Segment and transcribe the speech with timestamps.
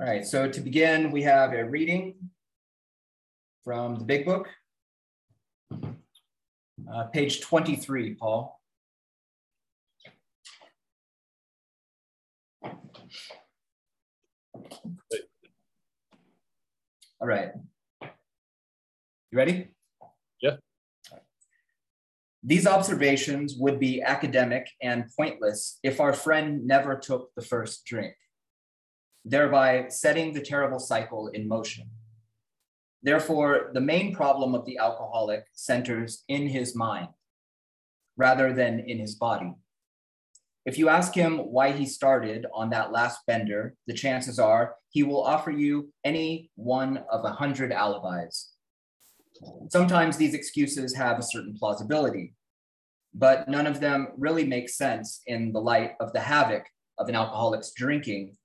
[0.00, 2.14] All right, so to begin, we have a reading
[3.64, 4.48] from the big book,
[5.72, 8.60] uh, page 23, Paul.
[17.20, 17.50] All right.
[18.00, 18.08] You
[19.32, 19.66] ready?
[20.40, 20.58] Yeah.
[22.44, 28.14] These observations would be academic and pointless if our friend never took the first drink,
[29.28, 31.90] thereby setting the terrible cycle in motion.
[33.02, 37.08] Therefore, the main problem of the alcoholic centers in his mind
[38.16, 39.52] rather than in his body.
[40.64, 45.02] If you ask him why he started on that last bender, the chances are he
[45.02, 48.52] will offer you any one of a hundred alibis.
[49.70, 52.34] Sometimes these excuses have a certain plausibility,
[53.14, 56.64] but none of them really make sense in the light of the havoc
[56.98, 58.36] of an alcoholic's drinking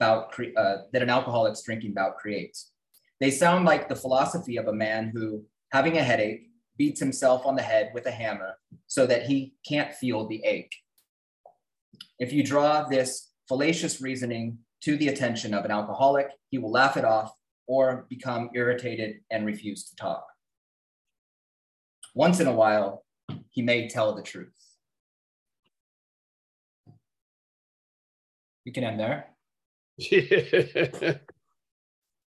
[0.00, 2.72] bout uh, that an alcoholic's drinking bout creates.
[3.20, 6.48] They sound like the philosophy of a man who, having a headache,
[6.78, 8.54] beats himself on the head with a hammer
[8.86, 10.74] so that he can't feel the ache.
[12.18, 16.96] If you draw this fallacious reasoning to the attention of an alcoholic, he will laugh
[16.96, 17.32] it off
[17.66, 20.26] or become irritated and refuse to talk.
[22.14, 23.04] Once in a while,
[23.50, 24.48] he may tell the truth.
[28.64, 29.30] You can end there.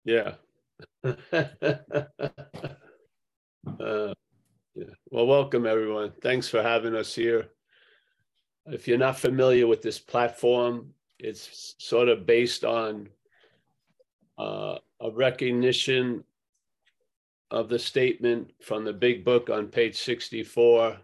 [0.03, 0.33] yeah.
[1.03, 1.13] uh,
[4.75, 4.93] yeah.
[5.09, 6.11] Well, welcome everyone.
[6.21, 7.47] Thanks for having us here.
[8.65, 13.07] If you're not familiar with this platform, it's sort of based on
[14.37, 16.25] uh, a recognition
[17.51, 20.97] of the statement from the big book on page 64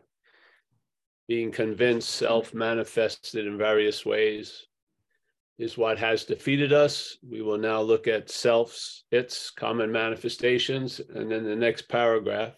[1.30, 4.68] being convinced self manifested in various ways
[5.58, 7.18] is what has defeated us.
[7.28, 11.02] We will now look at self's, its common manifestations.
[11.14, 12.54] And then the next paragraph,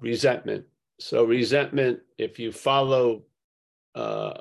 [0.00, 0.64] resentment.
[1.00, 3.22] So, resentment, if you follow
[3.94, 4.40] uh,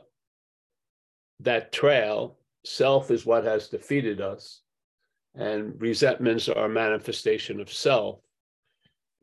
[1.41, 4.61] that trail, self is what has defeated us,
[5.35, 8.19] and resentments are a manifestation of self.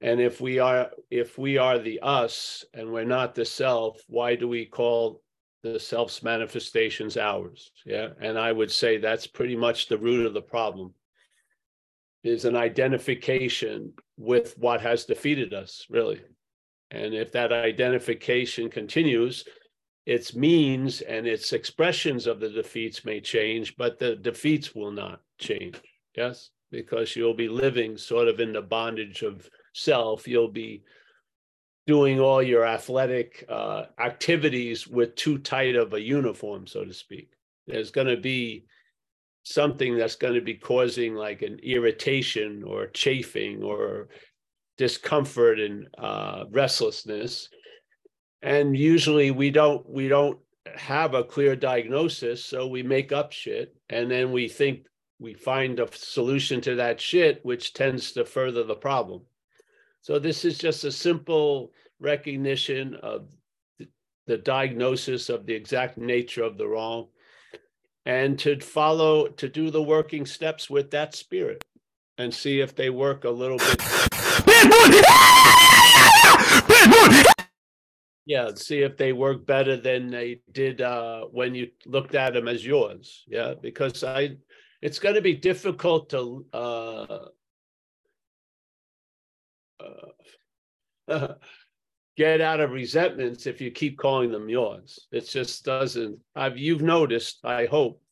[0.02, 4.34] And if we are if we are the us and we're not the self, why
[4.34, 5.22] do we call
[5.62, 7.70] the self's manifestations ours.
[7.86, 8.08] Yeah.
[8.20, 10.94] And I would say that's pretty much the root of the problem
[12.24, 16.20] is an identification with what has defeated us, really.
[16.90, 19.44] And if that identification continues,
[20.06, 25.20] its means and its expressions of the defeats may change, but the defeats will not
[25.38, 25.80] change.
[26.16, 30.28] Yes, because you'll be living sort of in the bondage of self.
[30.28, 30.82] You'll be
[31.86, 37.30] doing all your athletic uh, activities with too tight of a uniform, so to speak.
[37.66, 38.66] There's going to be
[39.44, 44.08] something that's going to be causing like an irritation or chafing or
[44.78, 47.48] discomfort and uh, restlessness.
[48.42, 50.38] And usually we don't we don't
[50.76, 54.86] have a clear diagnosis, so we make up shit, and then we think
[55.18, 59.22] we find a solution to that shit, which tends to further the problem.
[60.02, 63.28] So this is just a simple recognition of
[64.26, 67.06] the diagnosis of the exact nature of the wrong.
[68.04, 71.62] And to follow to do the working steps with that spirit
[72.18, 73.80] and see if they work a little bit.
[78.26, 82.48] Yeah see if they work better than they did uh, when you looked at them
[82.48, 83.24] as yours.
[83.28, 84.36] Yeah because i
[84.80, 87.18] it's going to be difficult to uh,
[92.16, 95.06] get out of resentments if you keep calling them yours.
[95.10, 96.18] It just doesn't.
[96.34, 98.02] I've you've noticed, I hope,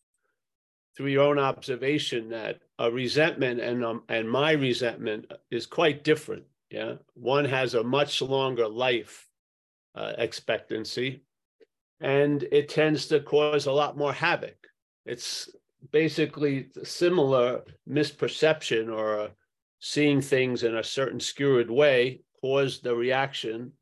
[0.96, 6.44] through your own observation that a resentment and um, and my resentment is quite different.
[6.70, 9.26] Yeah, one has a much longer life
[9.94, 11.22] uh, expectancy,
[12.00, 14.56] and it tends to cause a lot more havoc.
[15.04, 15.48] It's
[15.90, 19.30] basically similar misperception or
[19.80, 23.72] seeing things in a certain skewed way caused the reaction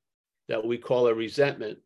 [0.49, 1.79] that we call a resentment.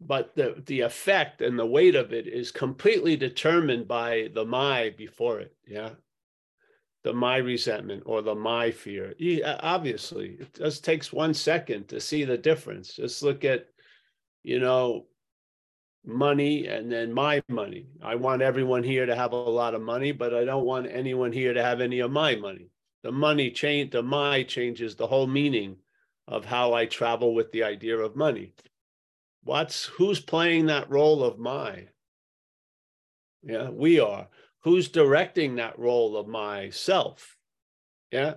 [0.00, 4.94] But the, the effect and the weight of it is completely determined by the my
[4.96, 5.54] before it.
[5.66, 5.90] Yeah.
[7.04, 9.14] The my resentment or the my fear.
[9.60, 12.94] Obviously, it just takes one second to see the difference.
[12.94, 13.66] Just look at,
[14.42, 15.06] you know,
[16.04, 17.86] money and then my money.
[18.02, 21.32] I want everyone here to have a lot of money, but I don't want anyone
[21.32, 22.68] here to have any of my money
[23.02, 25.76] the money change the my changes the whole meaning
[26.26, 28.54] of how I travel with the idea of money.
[29.44, 31.88] What's who's playing that role of my?
[33.42, 34.28] Yeah, we are.
[34.62, 37.36] who's directing that role of myself?
[38.10, 38.34] Yeah.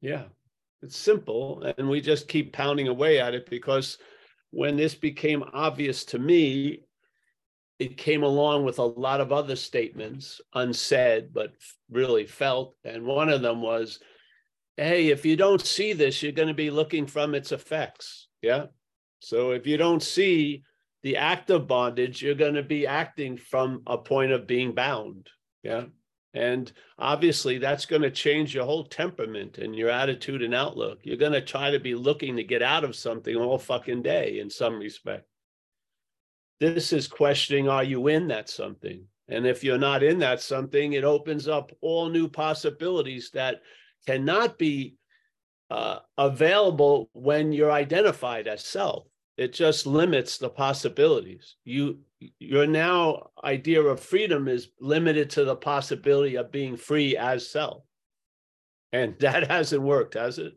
[0.00, 0.24] Yeah.
[0.82, 1.62] It's simple.
[1.76, 3.98] And we just keep pounding away at it because
[4.50, 6.80] when this became obvious to me,
[7.80, 11.54] it came along with a lot of other statements, unsaid, but
[11.90, 12.76] really felt.
[12.84, 13.98] And one of them was,
[14.76, 18.28] hey, if you don't see this, you're going to be looking from its effects.
[18.42, 18.66] Yeah.
[19.20, 20.62] So if you don't see
[21.02, 25.30] the act of bondage, you're going to be acting from a point of being bound.
[25.62, 25.84] Yeah.
[26.34, 30.98] And obviously, that's going to change your whole temperament and your attitude and outlook.
[31.02, 34.38] You're going to try to be looking to get out of something all fucking day
[34.38, 35.24] in some respect.
[36.60, 39.04] This is questioning are you in that something?
[39.28, 43.62] And if you're not in that something, it opens up all new possibilities that
[44.06, 44.96] cannot be
[45.70, 49.06] uh, available when you're identified as self.
[49.36, 51.56] It just limits the possibilities.
[51.64, 52.00] You
[52.38, 57.84] your now idea of freedom is limited to the possibility of being free as self.
[58.92, 60.54] And that hasn't worked, has it?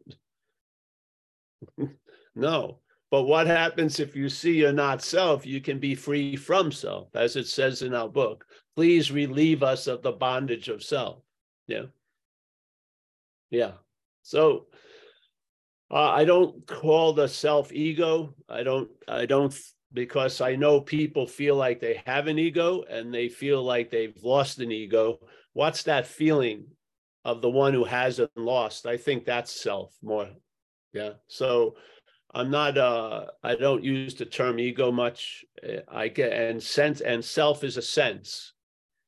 [2.35, 2.79] no.
[3.13, 5.45] But what happens if you see you're not self?
[5.45, 8.43] You can be free from self, as it says in our book.
[8.75, 11.19] Please relieve us of the bondage of self.
[11.67, 11.83] Yeah.
[13.51, 13.73] Yeah.
[14.23, 14.65] So
[15.91, 18.33] uh, I don't call the self ego.
[18.49, 18.89] I don't.
[19.07, 19.55] I don't
[19.93, 24.17] because I know people feel like they have an ego and they feel like they've
[24.23, 25.19] lost an ego.
[25.53, 26.65] What's that feeling
[27.23, 28.87] of the one who hasn't lost?
[28.87, 30.29] I think that's self more.
[30.93, 31.11] Yeah.
[31.27, 31.75] So
[32.33, 32.77] I'm not.
[32.77, 35.45] Uh, I don't use the term ego much.
[35.87, 38.53] I get and sense and self is a sense,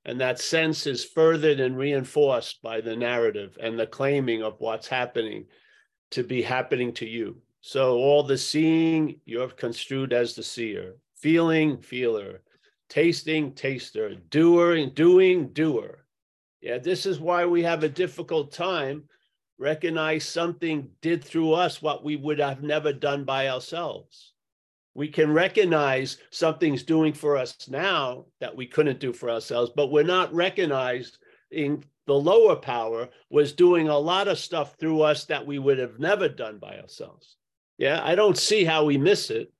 [0.06, 4.88] and that sense is furthered and reinforced by the narrative and the claiming of what's
[4.88, 5.45] happening
[6.12, 7.42] to be happening to you.
[7.62, 12.44] So all the seeing, you're construed as the seer, feeling, feeler,
[12.89, 16.06] tasting, taster, doer, doing, doer.
[16.62, 19.06] Yeah, this is why we have a difficult time
[19.57, 24.34] recognize something did through us what we would have never done by ourselves.
[24.94, 29.92] We can recognize something's doing for us now that we couldn't do for ourselves, but
[29.92, 31.10] we're not recognizing
[32.07, 36.00] the lower power was doing a lot of stuff through us that we would have
[36.00, 37.36] never done by ourselves.
[37.78, 39.52] Yeah, I don't see how we miss it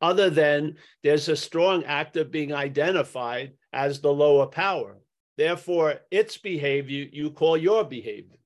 [0.00, 4.96] other than there's a strong act of being identified as the lower power.
[5.36, 8.37] Therefore, its behavior you call your behavior.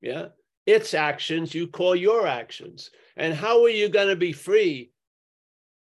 [0.00, 0.28] Yeah,
[0.66, 2.90] its actions you call your actions.
[3.16, 4.92] And how are you going to be free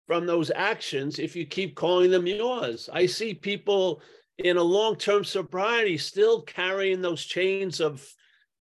[0.06, 2.88] from those actions if you keep calling them yours?
[2.92, 4.00] I see people
[4.38, 8.06] in a long term sobriety still carrying those chains of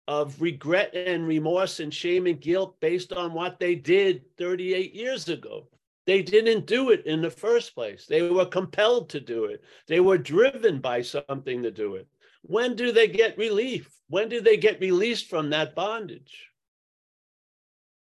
[0.08, 5.28] of regret and remorse and shame and guilt based on what they did 38 years
[5.28, 5.68] ago.
[6.06, 8.06] They didn't do it in the first place.
[8.06, 9.64] They were compelled to do it.
[9.88, 12.06] They were driven by something to do it.
[12.42, 13.90] When do they get relief?
[14.08, 16.50] When do they get released from that bondage?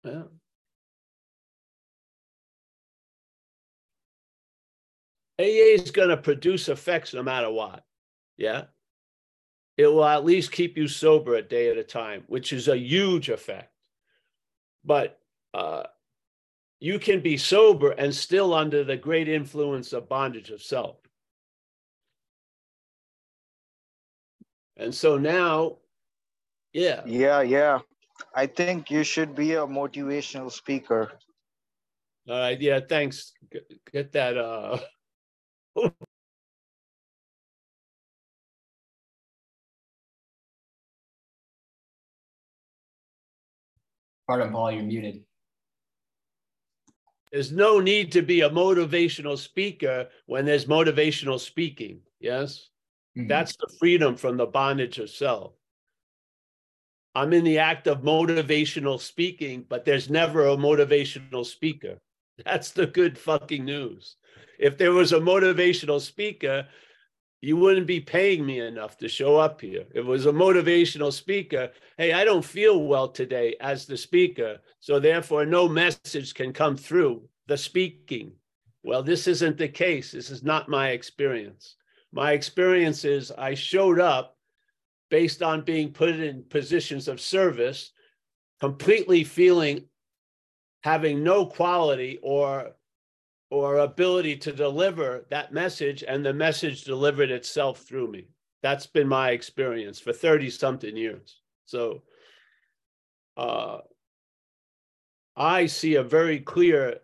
[0.03, 0.24] Yeah.
[5.39, 7.83] AA is going to produce effects no matter what.
[8.38, 8.65] Yeah
[9.81, 12.77] it will at least keep you sober a day at a time, which is a
[12.77, 13.74] huge effect.
[14.83, 15.19] But
[15.56, 15.83] uh,
[16.80, 20.98] you can be sober and still under the great influence of bondage of self.
[24.77, 25.77] And so now,
[26.74, 27.01] yeah.
[27.06, 27.80] Yeah, yeah.
[28.36, 31.12] I think you should be a motivational speaker.
[32.30, 32.60] All right.
[32.60, 32.80] Yeah.
[32.88, 33.34] Thanks.
[33.92, 34.38] Get that.
[34.38, 34.78] Uh,
[44.28, 45.24] Pardon, Paul, you're muted.
[47.32, 52.01] There's no need to be a motivational speaker when there's motivational speaking.
[52.20, 52.70] Yes.
[53.18, 53.28] Mm-hmm.
[53.28, 55.54] That's the freedom from the bondage of self.
[57.13, 62.00] I'm in the act of motivational speaking, but there's never a motivational speaker.
[62.46, 64.15] That's the good fucking news.
[64.60, 66.68] If there was a motivational speaker,
[67.41, 69.86] you wouldn't be paying me enough to show up here.
[69.94, 71.72] It was a motivational speaker.
[71.98, 74.60] Hey, I don't feel well today as the speaker.
[74.80, 78.34] So therefore, no message can come through the speaking.
[78.84, 80.12] Well, this isn't the case.
[80.12, 81.75] This is not my experience.
[82.13, 84.38] My experience is I showed up
[85.12, 87.91] based on being put in positions of service,
[88.60, 89.84] completely feeling
[90.84, 92.72] having no quality or
[93.51, 98.30] or ability to deliver that message and the message delivered itself through me.
[98.63, 101.41] That's been my experience for 30 something years.
[101.65, 102.03] So
[103.36, 103.80] uh,
[105.36, 107.00] I see a very clear,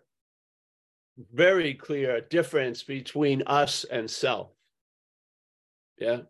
[1.34, 4.48] very clear difference between us and self.
[5.98, 6.20] Yeah.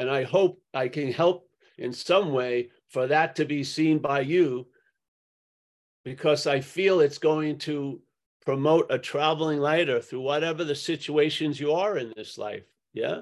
[0.00, 4.20] And I hope I can help in some way for that to be seen by
[4.20, 4.66] you
[6.06, 8.00] because I feel it's going to
[8.46, 12.62] promote a traveling lighter through whatever the situations you are in this life.
[12.94, 13.20] Yeah.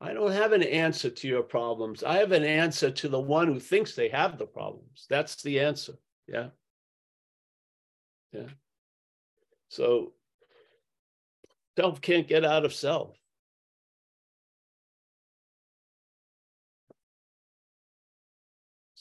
[0.00, 2.02] I don't have an answer to your problems.
[2.02, 5.04] I have an answer to the one who thinks they have the problems.
[5.10, 5.98] That's the answer.
[6.26, 6.48] Yeah.
[8.32, 8.48] Yeah.
[9.68, 10.14] So
[11.76, 13.18] self can't get out of self.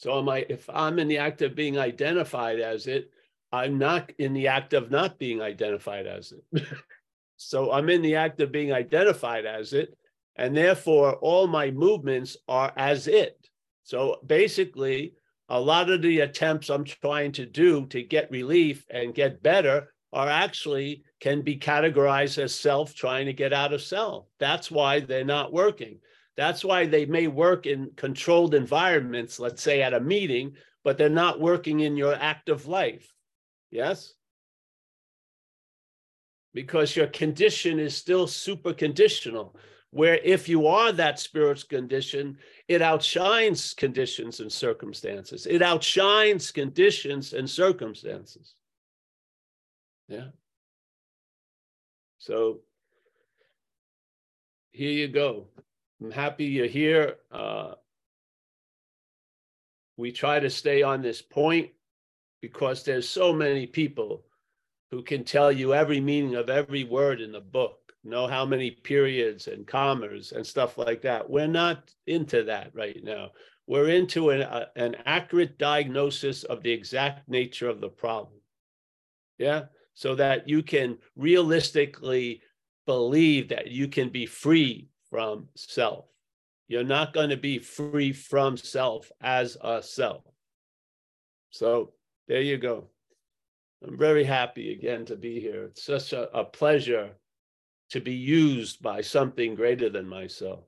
[0.04, 3.10] So am I if I'm in the act of being identified as it,
[3.54, 6.66] I'm not in the act of not being identified as it.
[7.38, 9.98] so I'm in the act of being identified as it,
[10.36, 13.48] and therefore all my movements are as it.
[13.84, 15.14] So basically,
[15.48, 19.94] a lot of the attempts I'm trying to do to get relief and get better
[20.12, 24.26] are actually can be categorized as self trying to get out of self.
[24.38, 26.00] That's why they're not working.
[26.36, 31.10] That's why they may work in controlled environments, let's say at a meeting, but they're
[31.10, 33.14] not working in your active life.
[33.70, 34.14] Yes?
[36.54, 39.56] Because your condition is still super conditional,
[39.92, 42.38] where if you are that spirit's condition,
[42.68, 45.46] it outshines conditions and circumstances.
[45.46, 48.56] It outshines conditions and circumstances.
[50.08, 50.28] Yeah.
[52.18, 52.62] So
[54.72, 55.48] here you go.
[56.02, 57.16] I'm happy you're here.
[57.32, 57.74] Uh,
[59.98, 61.72] we try to stay on this point
[62.42, 64.26] because there's so many people
[64.92, 68.70] who can tell you every meaning of every word in the book, know how many
[68.70, 71.30] periods and commas and stuff like that.
[71.30, 73.32] We're not into that right now.
[73.66, 78.34] We're into an, uh, an accurate diagnosis of the exact nature of the problem.
[79.38, 79.64] Yeah.
[79.94, 82.42] So that you can realistically
[82.86, 86.06] believe that you can be free from self.
[86.68, 90.24] You're not going to be free from self as a self.
[91.52, 91.94] So
[92.28, 92.88] there you go.
[93.86, 95.66] I'm very happy again to be here.
[95.66, 97.12] It's such a, a pleasure
[97.92, 100.64] to be used by something greater than myself.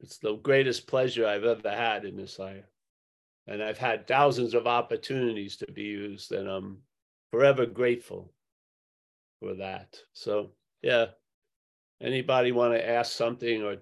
[0.00, 2.66] It's the greatest pleasure I've ever had in this life.
[3.46, 6.76] And I've had thousands of opportunities to be used, and I'm
[7.30, 8.34] forever grateful
[9.40, 9.96] for that.
[10.12, 10.50] So,
[10.82, 11.06] yeah,
[12.02, 13.76] Anybody want to ask something or?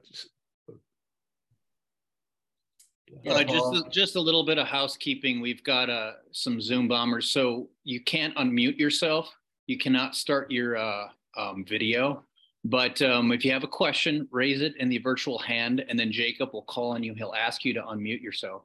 [3.27, 5.41] Uh, just a, just a little bit of housekeeping.
[5.41, 9.35] We've got uh, some Zoom bombers, so you can't unmute yourself.
[9.67, 12.25] You cannot start your uh, um, video.
[12.65, 16.12] But um, if you have a question, raise it in the virtual hand, and then
[16.12, 17.15] Jacob will call on you.
[17.15, 18.62] He'll ask you to unmute yourself.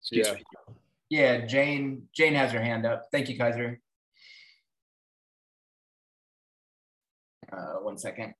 [0.00, 0.34] Excuse yeah.
[0.34, 0.42] me.
[1.10, 2.08] Yeah, Jane.
[2.14, 3.08] Jane has her hand up.
[3.12, 3.80] Thank you, Kaiser.
[7.54, 8.34] Uh, one second.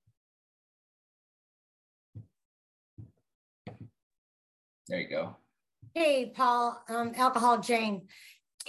[4.88, 5.36] There you go.
[5.94, 8.08] Hey, Paul, um, Alcohol Jane.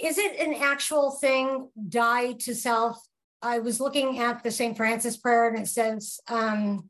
[0.00, 2.98] Is it an actual thing, die to self?
[3.42, 4.76] I was looking at the St.
[4.76, 6.88] Francis prayer and it says, um,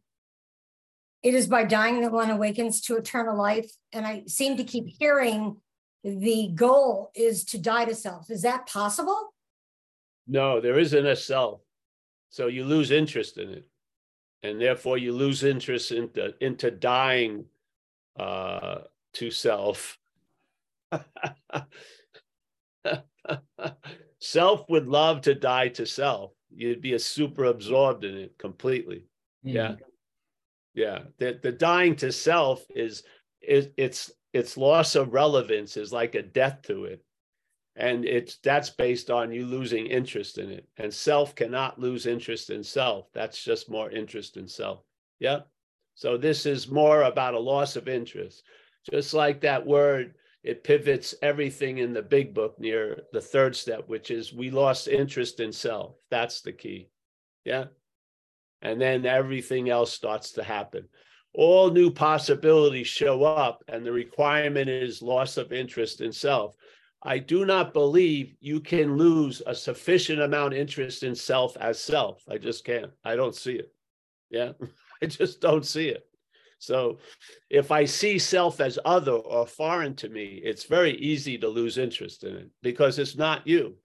[1.23, 3.71] it is by dying that one awakens to eternal life.
[3.93, 5.57] And I seem to keep hearing
[6.05, 8.31] the goal is to die to self.
[8.31, 9.35] Is that possible?
[10.29, 11.66] No, there isn't a self.
[12.31, 13.67] So you lose interest in it.
[14.43, 17.47] And therefore you lose interest into, into dying
[18.19, 18.81] uh,
[19.15, 19.99] to self.
[24.21, 26.33] self would love to die to self.
[26.55, 29.07] You'd be a super absorbed in it completely.
[29.45, 29.53] Mm.
[29.55, 29.75] Yeah.
[30.75, 30.99] Yeah.
[31.19, 33.03] The, the dying to self is,
[33.41, 37.03] is it's its loss of relevance is like a death to it
[37.77, 40.67] and it's that's based on you losing interest in it.
[40.77, 43.07] And self cannot lose interest in self.
[43.13, 44.83] That's just more interest in self.
[45.19, 45.41] Yeah
[45.97, 48.45] so this is more about a loss of interest.
[48.89, 50.15] Just like that word
[50.45, 54.87] it pivots everything in the big book near the third step which is we lost
[54.87, 55.97] interest in self.
[56.11, 56.91] That's the key.
[57.45, 57.65] Yeah.
[58.63, 60.87] And then everything else starts to happen.
[61.33, 66.55] All new possibilities show up and the requirement is loss of interest in self
[67.07, 71.81] I do not believe you can lose a sufficient amount of interest in self as
[71.81, 72.23] self.
[72.29, 72.91] I just can't.
[73.05, 73.73] I don't see it.
[74.29, 74.53] Yeah,
[75.03, 76.05] I just don't see it.
[76.59, 76.99] So
[77.49, 81.79] if I see self as other or foreign to me, it's very easy to lose
[81.79, 83.77] interest in it because it's not you.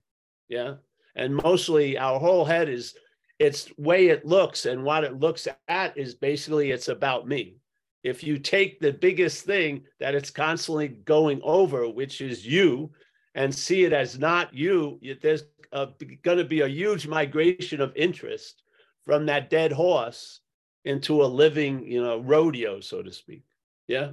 [0.50, 0.76] Yeah.
[1.16, 2.96] And mostly our whole head is
[3.40, 7.58] its way it looks and what it looks at is basically it's about me.
[8.04, 12.92] If you take the biggest thing that it's constantly going over, which is you,
[13.36, 18.64] and see it as not you, there's going to be a huge migration of interest
[19.06, 20.42] from that dead horse
[20.84, 23.44] into a living, you know, rodeo, so to speak.
[23.88, 24.12] Yeah.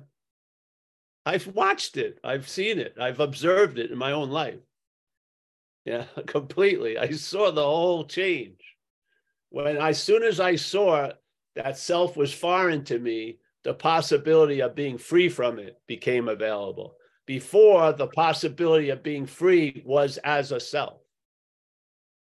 [1.26, 2.18] I've watched it.
[2.22, 2.94] I've seen it.
[3.00, 4.60] I've observed it in my own life.
[5.84, 6.98] Yeah, completely.
[6.98, 8.60] I saw the whole change.
[9.50, 11.10] When as soon as I saw
[11.56, 16.97] that self was foreign to me, the possibility of being free from it became available.
[17.28, 21.02] Before, the possibility of being free was as a self.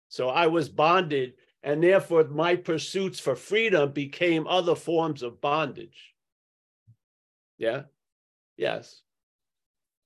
[0.10, 6.14] So I was bonded, and therefore my pursuits for freedom became other forms of bondage.
[7.58, 7.84] Yeah.
[8.58, 9.02] Yes.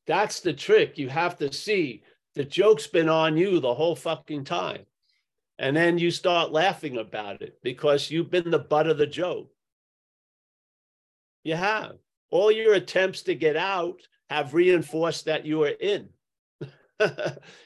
[0.05, 0.99] That's the trick.
[0.99, 2.03] You have to see
[2.35, 4.85] the joke's been on you the whole fucking time.
[5.57, 9.49] And then you start laughing about it because you've been the butt of the joke.
[11.43, 11.93] You have.
[12.29, 16.09] All your attempts to get out have reinforced that you are in.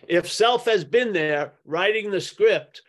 [0.07, 2.81] if self has been there writing the script,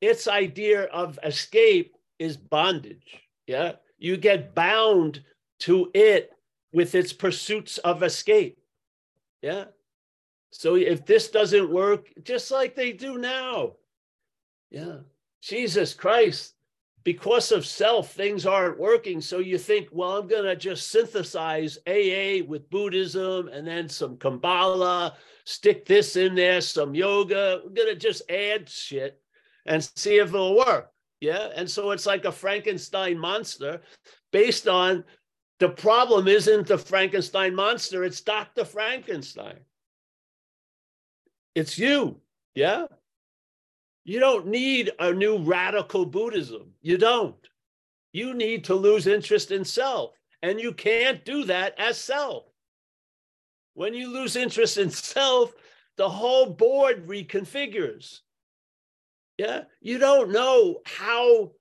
[0.00, 3.20] its idea of escape is bondage.
[3.46, 3.72] Yeah.
[3.98, 5.22] You get bound
[5.60, 6.32] to it
[6.72, 8.58] with its pursuits of escape.
[9.42, 9.64] Yeah.
[10.50, 13.74] So if this doesn't work, just like they do now,
[14.70, 14.98] yeah,
[15.42, 16.54] Jesus Christ,
[17.02, 19.20] because of self, things aren't working.
[19.20, 24.16] So you think, well, I'm going to just synthesize AA with Buddhism and then some
[24.16, 27.62] Kabbalah, stick this in there, some yoga.
[27.64, 29.20] We're going to just add shit
[29.66, 30.90] and see if it'll work.
[31.20, 31.48] Yeah.
[31.54, 33.80] And so it's like a Frankenstein monster
[34.32, 35.04] based on
[35.58, 38.64] the problem isn't the Frankenstein monster, it's Dr.
[38.64, 39.60] Frankenstein.
[41.54, 42.20] It's you.
[42.54, 42.86] Yeah.
[44.10, 46.72] You don't need a new radical Buddhism.
[46.82, 47.36] You don't.
[48.10, 50.16] You need to lose interest in self.
[50.42, 52.46] And you can't do that as self.
[53.74, 55.52] When you lose interest in self,
[55.96, 58.18] the whole board reconfigures.
[59.38, 59.62] Yeah.
[59.80, 61.52] You don't know how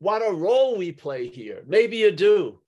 [0.00, 1.62] what a role we play here.
[1.66, 2.60] Maybe you do.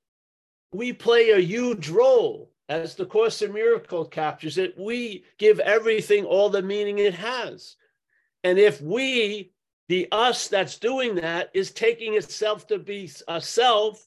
[0.73, 2.51] We play a huge role.
[2.71, 7.77] As the Course in Miracle captures it, we give everything all the meaning it has.
[8.47, 9.51] And if we,
[9.89, 14.07] the us that's doing that, is taking itself to be a self,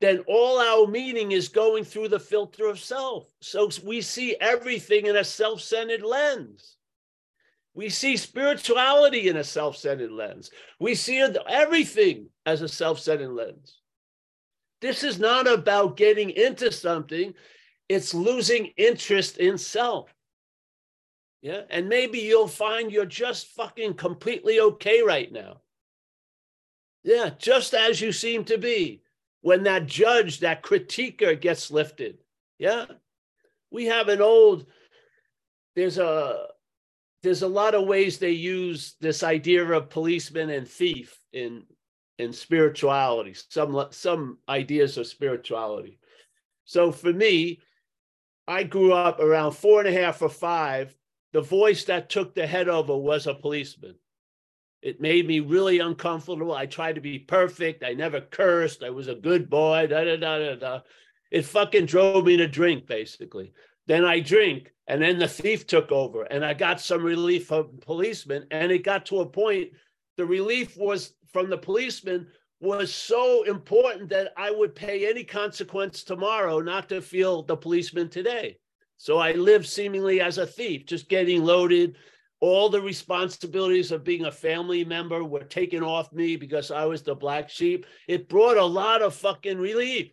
[0.00, 3.30] then all our meaning is going through the filter of self.
[3.42, 6.76] So we see everything in a self centered lens.
[7.74, 10.50] We see spirituality in a self centered lens.
[10.80, 13.80] We see everything as a self centered lens.
[14.80, 17.34] This is not about getting into something,
[17.86, 20.14] it's losing interest in self.
[21.40, 21.62] Yeah.
[21.70, 25.60] And maybe you'll find you're just fucking completely okay right now.
[27.04, 27.30] Yeah.
[27.38, 29.02] Just as you seem to be
[29.40, 32.18] when that judge, that critiquer gets lifted.
[32.58, 32.86] Yeah.
[33.70, 34.66] We have an old,
[35.76, 36.46] there's a,
[37.22, 41.64] there's a lot of ways they use this idea of policeman and thief in
[42.18, 45.98] in spirituality some some ideas of spirituality
[46.64, 47.60] so for me
[48.46, 50.94] i grew up around four and a half or five
[51.32, 53.94] the voice that took the head over was a policeman
[54.80, 59.08] it made me really uncomfortable i tried to be perfect i never cursed i was
[59.08, 60.80] a good boy da, da, da, da, da.
[61.30, 63.52] it fucking drove me to drink basically
[63.86, 67.78] then i drink and then the thief took over, and I got some relief from
[67.82, 68.46] policemen.
[68.50, 69.68] And it got to a point,
[70.16, 72.26] the relief was from the policeman
[72.60, 78.08] was so important that I would pay any consequence tomorrow not to feel the policeman
[78.08, 78.58] today.
[78.98, 81.96] So I lived seemingly as a thief, just getting loaded.
[82.40, 87.02] All the responsibilities of being a family member were taken off me because I was
[87.02, 87.86] the black sheep.
[88.06, 90.12] It brought a lot of fucking relief,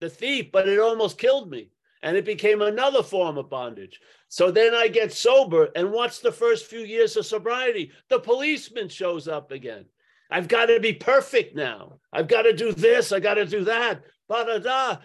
[0.00, 1.70] the thief, but it almost killed me
[2.02, 4.00] and it became another form of bondage.
[4.28, 7.92] So then I get sober, and what's the first few years of sobriety?
[8.10, 9.86] The policeman shows up again.
[10.30, 11.98] I've got to be perfect now.
[12.12, 13.12] I've got to do this.
[13.12, 14.02] I got to do that.
[14.28, 14.96] Ba da da.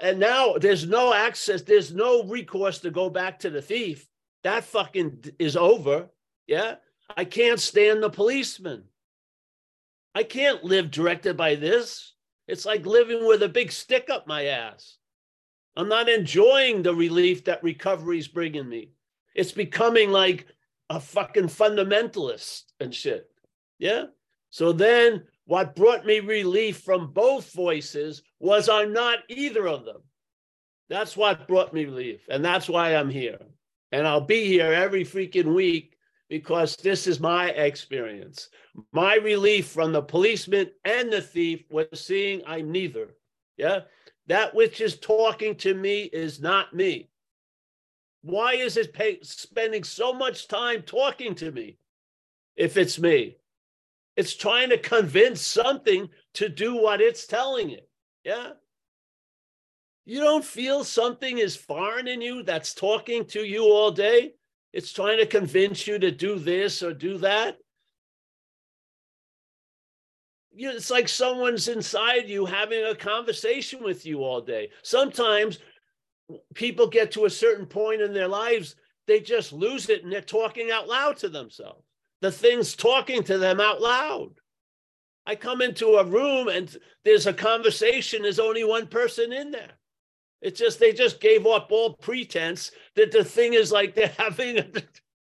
[0.00, 1.62] And now there's no access.
[1.62, 4.08] There's no recourse to go back to the thief.
[4.42, 6.10] That fucking is over.
[6.46, 6.76] Yeah.
[7.16, 8.84] I can't stand the policeman.
[10.14, 12.14] I can't live directed by this.
[12.46, 14.96] It's like living with a big stick up my ass.
[15.76, 18.90] I'm not enjoying the relief that recovery is bringing me.
[19.34, 20.46] It's becoming like
[20.90, 23.30] a fucking fundamentalist and shit.
[23.78, 24.04] Yeah.
[24.50, 30.02] So then what brought me relief from both voices was I'm not either of them.
[30.90, 32.20] That's what brought me relief.
[32.28, 33.38] And that's why I'm here.
[33.90, 35.96] And I'll be here every freaking week
[36.28, 38.50] because this is my experience.
[38.92, 43.14] My relief from the policeman and the thief was seeing I'm neither.
[43.56, 43.80] Yeah.
[44.26, 47.08] That which is talking to me is not me.
[48.20, 51.78] Why is it pay, spending so much time talking to me
[52.56, 53.38] if it's me?
[54.16, 57.88] It's trying to convince something to do what it's telling it.
[58.24, 58.50] Yeah.
[60.06, 64.34] You don't feel something is foreign in you that's talking to you all day?
[64.72, 67.58] It's trying to convince you to do this or do that.
[70.52, 74.70] You, it's like someone's inside you having a conversation with you all day.
[74.82, 75.58] Sometimes
[76.54, 80.20] people get to a certain point in their lives, they just lose it and they're
[80.20, 81.84] talking out loud to themselves.
[82.20, 84.30] The thing's talking to them out loud.
[85.26, 89.72] I come into a room and there's a conversation, there's only one person in there.
[90.42, 94.58] It's just they just gave up all pretense that the thing is like they're having.
[94.58, 94.66] A,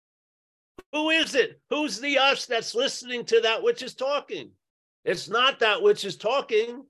[0.92, 1.62] who is it?
[1.70, 4.52] Who's the us that's listening to that which is talking?
[5.06, 6.84] It's not that which is talking.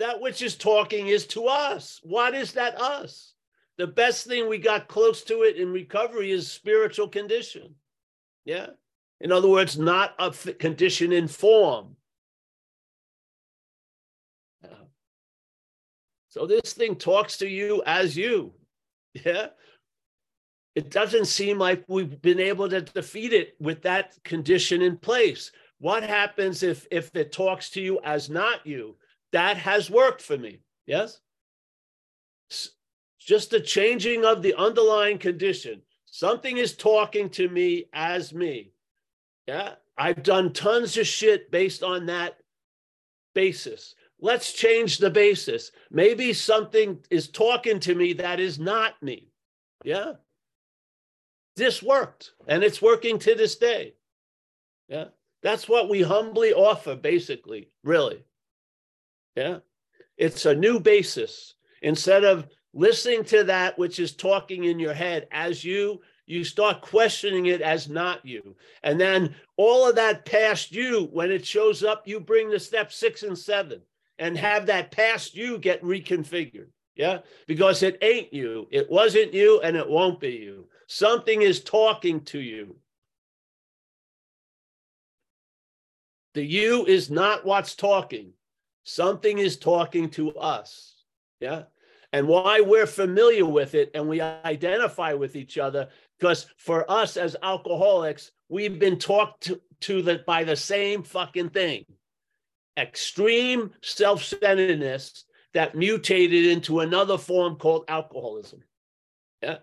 [0.00, 2.00] That which is talking is to us.
[2.02, 3.34] What is that us?
[3.78, 7.76] The best thing we got close to it in recovery is spiritual condition.
[8.44, 8.70] Yeah.
[9.20, 11.96] In other words, not a condition in form.
[14.64, 14.84] Uh-huh.
[16.28, 18.54] So this thing talks to you as you.
[19.12, 19.48] Yeah.
[20.76, 25.50] It doesn't seem like we've been able to defeat it with that condition in place.
[25.78, 28.96] What happens if if it talks to you as not you?
[29.32, 30.60] That has worked for me.
[30.86, 31.20] Yes.
[33.18, 35.82] Just the changing of the underlying condition.
[36.06, 38.72] Something is talking to me as me.
[39.50, 39.72] Yeah.
[39.98, 42.38] I've done tons of shit based on that
[43.34, 43.96] basis.
[44.20, 45.72] Let's change the basis.
[45.90, 49.32] Maybe something is talking to me that is not me.
[49.82, 50.12] Yeah.
[51.56, 53.94] This worked and it's working to this day.
[54.88, 55.06] Yeah.
[55.42, 58.22] That's what we humbly offer, basically, really.
[59.34, 59.58] Yeah.
[60.16, 61.54] It's a new basis.
[61.82, 66.80] Instead of listening to that which is talking in your head as you, you start
[66.80, 68.54] questioning it as not you.
[68.82, 72.92] And then all of that past you, when it shows up, you bring the step
[72.92, 73.82] six and seven
[74.18, 76.68] and have that past you get reconfigured.
[76.96, 80.66] Yeah, because it ain't you, it wasn't you, and it won't be you.
[80.86, 82.76] Something is talking to you.
[86.34, 88.32] The you is not what's talking,
[88.84, 90.94] something is talking to us.
[91.40, 91.64] Yeah.
[92.12, 95.88] And why we're familiar with it and we identify with each other,
[96.20, 101.48] because for us as alcoholics, we've been talked to, to the, by the same fucking
[101.48, 101.84] thing
[102.76, 108.62] extreme self centeredness that mutated into another form called alcoholism.
[109.42, 109.58] Yeah.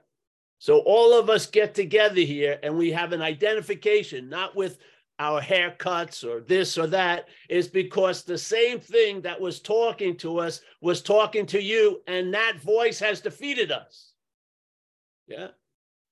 [0.60, 4.80] So all of us get together here and we have an identification, not with
[5.20, 10.40] our haircuts or this or that, is because the same thing that was talking to
[10.40, 14.12] us was talking to you, and that voice has defeated us.
[15.28, 15.48] Yeah.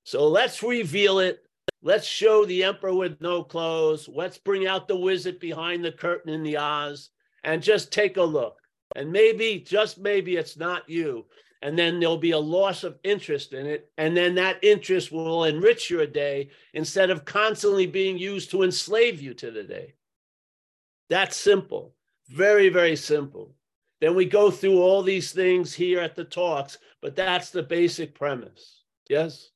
[0.06, 1.46] So let's reveal it
[1.86, 4.10] Let's show the emperor with no clothes.
[4.12, 7.12] Let's bring out the wizard behind the curtain in the Oz
[7.44, 8.58] and just take a look.
[8.96, 11.28] And maybe, just maybe, it's not you.
[11.62, 13.92] And then there'll be a loss of interest in it.
[14.00, 19.22] And then that interest will enrich your day instead of constantly being used to enslave
[19.22, 19.94] you to the day.
[21.08, 21.94] That's simple.
[22.30, 23.54] Very, very simple.
[24.02, 28.16] Then we go through all these things here at the talks, but that's the basic
[28.16, 28.82] premise.
[29.08, 29.52] Yes?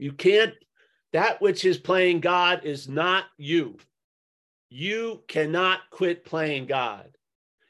[0.00, 0.54] You can't,
[1.12, 3.76] that which is playing God is not you.
[4.70, 7.16] You cannot quit playing God.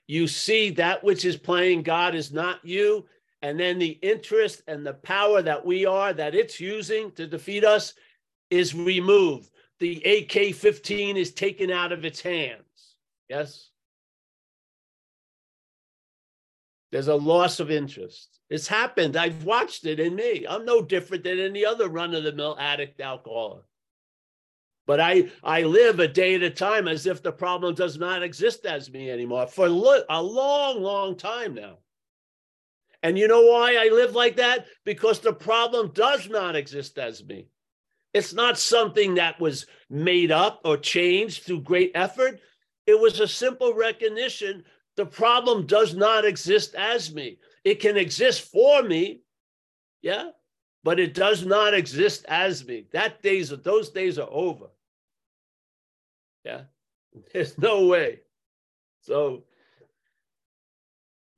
[0.07, 3.07] You see that which is playing God is not you.
[3.43, 7.65] And then the interest and the power that we are, that it's using to defeat
[7.65, 7.95] us,
[8.49, 9.51] is removed.
[9.81, 12.95] The AK 15 is taken out of its hands.
[13.29, 13.71] Yes?
[16.93, 18.40] There's a loss of interest.
[18.51, 19.17] It's happened.
[19.17, 20.45] I've watched it in me.
[20.47, 23.63] I'm no different than any other run of the mill addict alcoholic.
[24.87, 28.25] But I, I live a day at a time as if the problem does not
[28.25, 29.71] exist as me anymore for a
[30.21, 31.79] long, long time now.
[33.03, 34.67] And you know why I live like that?
[34.85, 37.47] Because the problem does not exist as me.
[38.13, 42.41] It's not something that was made up or changed through great effort.
[42.87, 44.65] It was a simple recognition
[44.97, 47.39] the problem does not exist as me.
[47.65, 49.21] It can exist for me,
[50.03, 50.31] yeah,
[50.83, 52.87] but it does not exist as me.
[52.93, 54.67] That days, those days are over.
[56.45, 56.63] Yeah,
[57.33, 58.21] there's no way.
[59.03, 59.45] So,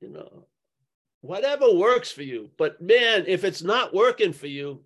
[0.01, 0.45] you know,
[1.21, 2.51] whatever works for you.
[2.57, 4.83] But man, if it's not working for you,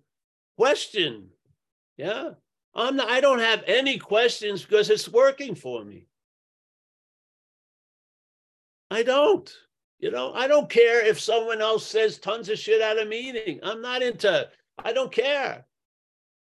[0.56, 1.28] question.
[1.96, 2.30] Yeah,
[2.74, 6.06] I'm not, I don't have any questions because it's working for me.
[8.90, 9.52] I don't.
[9.98, 13.58] You know, I don't care if someone else says tons of shit at a meeting.
[13.62, 15.66] I'm not into, I don't care.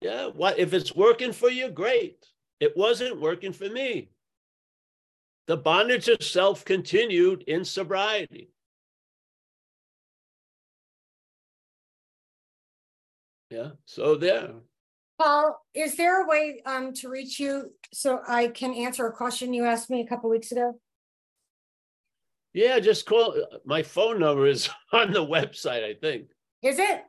[0.01, 1.69] Yeah, what if it's working for you?
[1.69, 2.25] Great.
[2.61, 4.11] It wasn't working for me.
[5.47, 8.51] The bondage of self continued in sobriety.
[13.51, 14.51] Yeah, so there.
[15.21, 19.53] Paul, is there a way um, to reach you so I can answer a question
[19.53, 20.81] you asked me a couple weeks ago?
[22.55, 23.35] Yeah, just call.
[23.65, 26.27] My phone number is on the website, I think.
[26.63, 27.03] Is it?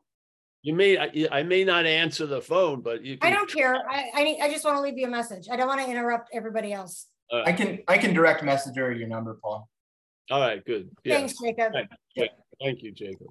[0.61, 3.75] You may, I, I may not answer the phone, but you I don't care.
[3.89, 5.47] I, I, need- I just want to leave you a message.
[5.51, 7.07] I don't want to interrupt everybody else.
[7.31, 9.67] Uh, I can I can direct message her your number, Paul.
[10.31, 10.89] All right, good.
[11.03, 11.73] Yeah, Thanks, Jacob.
[11.73, 12.29] Right.
[12.61, 13.27] thank you, Jacob.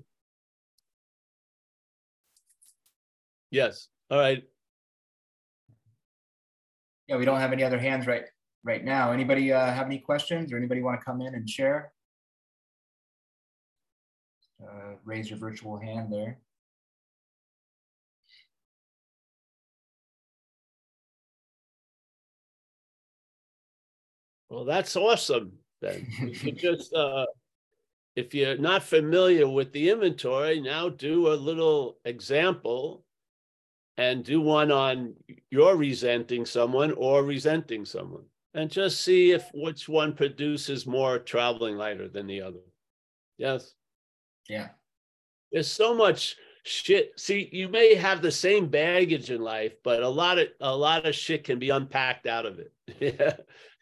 [3.51, 4.43] Yes, all right.
[7.07, 8.25] Yeah, we don't have any other hands right
[8.65, 9.13] right now.
[9.13, 11.93] Anybody uh, have any questions or anybody want to come in and share?
[14.63, 16.39] Uh, raise your virtual hand there.
[24.49, 25.53] Well, that's awesome.
[25.81, 27.27] Then you just, uh,
[28.15, 33.05] if you're not familiar with the inventory, now do a little example
[33.97, 35.15] and do one on
[35.51, 41.77] you're resenting someone or resenting someone and just see if which one produces more traveling
[41.77, 42.61] lighter than the other.
[43.39, 43.75] Yes.
[44.49, 44.69] Yeah.
[45.51, 47.19] There's so much shit.
[47.19, 51.07] See, you may have the same baggage in life, but a lot of a lot
[51.07, 52.73] of shit can be unpacked out of it.
[53.01, 53.37] Yeah,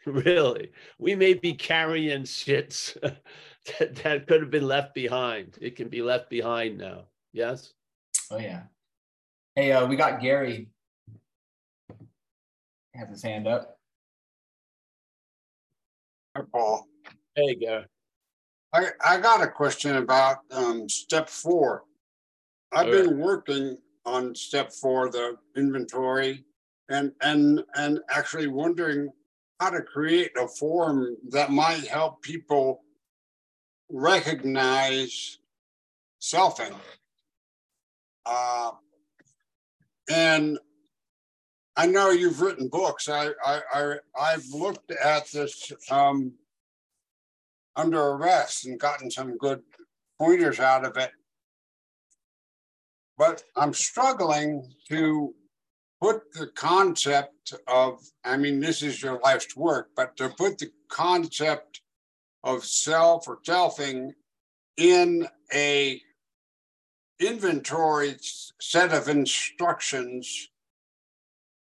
[0.06, 0.72] really.
[0.98, 2.98] We may be carrying shits
[3.78, 5.58] that, that could have been left behind.
[5.60, 7.04] It can be left behind now.
[7.32, 7.74] Yes.
[8.30, 8.62] Oh yeah.
[9.54, 10.68] Hey, uh, we got Gary.
[12.94, 13.78] Has his hand up.
[16.36, 16.86] Hi, Paul.
[17.34, 17.84] Hey, Gary.
[18.72, 21.84] I, I got a question about um, step four.
[22.72, 26.44] I've been working on step four, the inventory,
[26.88, 29.10] and and and actually wondering
[29.58, 32.82] how to create a form that might help people
[33.90, 35.38] recognize
[36.22, 36.74] selfing.
[38.24, 38.70] Uh,
[40.08, 40.58] and
[41.76, 43.08] I know you've written books.
[43.08, 46.34] I I, I I've looked at this um,
[47.80, 49.62] under arrest and gotten some good
[50.18, 51.12] pointers out of it.
[53.16, 55.34] But I'm struggling to
[56.00, 60.70] put the concept of, I mean, this is your life's work, but to put the
[60.88, 61.80] concept
[62.44, 64.10] of self or selfing
[64.76, 66.00] in a
[67.18, 68.16] inventory
[68.60, 70.48] set of instructions,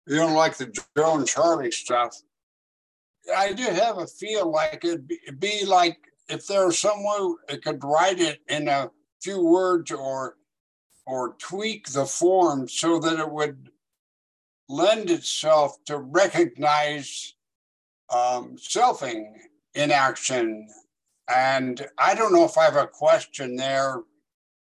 [0.07, 2.16] you know, like the Joe and Charlie stuff.
[3.37, 7.37] I do have a feel like it'd be, it'd be like if there was someone
[7.49, 8.90] that could write it in a
[9.23, 10.37] few words or
[11.07, 13.71] or tweak the form so that it would
[14.69, 17.35] lend itself to recognize
[18.11, 19.33] um, selfing
[19.75, 20.69] in action.
[21.33, 24.03] And I don't know if I have a question there.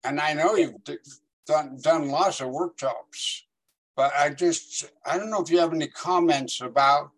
[0.06, 0.76] And I know you've
[1.45, 3.45] done done lots of workshops,
[3.98, 7.12] but I just I don't know if you have any comments about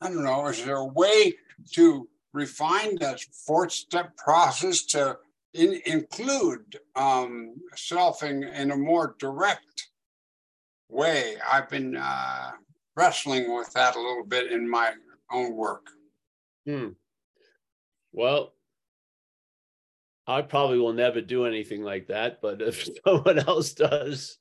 [0.00, 1.34] I don't know, is there a way
[1.72, 5.18] to refine the fourth step process to
[5.54, 9.88] in, include um, selfing in a more direct
[10.88, 11.36] way?
[11.50, 12.52] I've been uh,
[12.94, 14.92] wrestling with that a little bit in my
[15.32, 15.86] own work.
[16.66, 16.88] Hmm.
[18.12, 18.52] Well,
[20.26, 24.38] I probably will never do anything like that, but if someone else does,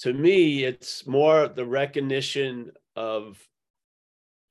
[0.00, 3.38] to me, it's more the recognition of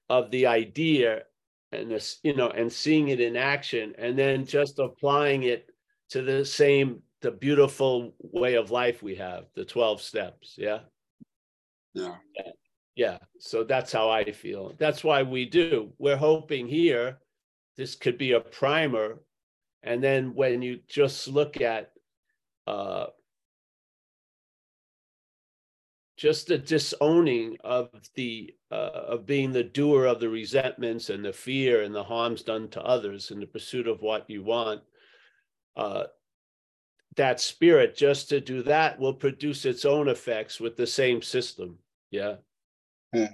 [0.10, 1.24] of the idea
[1.72, 5.70] and this, you know, and seeing it in action, and then just applying it
[6.10, 10.56] to the same, the beautiful way of life we have, the 12 steps.
[10.58, 10.80] Yeah.
[11.94, 12.16] Yeah.
[12.96, 14.74] Yeah, so that's how I feel.
[14.78, 15.94] That's why we do.
[15.98, 17.18] We're hoping here,
[17.76, 19.20] this could be a primer.
[19.82, 21.92] And then when you just look at
[22.68, 23.08] uh
[26.24, 28.76] just the disowning of the uh
[29.14, 32.82] of being the doer of the resentments and the fear and the harms done to
[32.82, 34.82] others in the pursuit of what you want.
[35.76, 36.06] Uh
[37.18, 41.78] that spirit, just to do that will produce its own effects with the same system.
[42.10, 42.36] Yeah.
[43.14, 43.26] Hmm.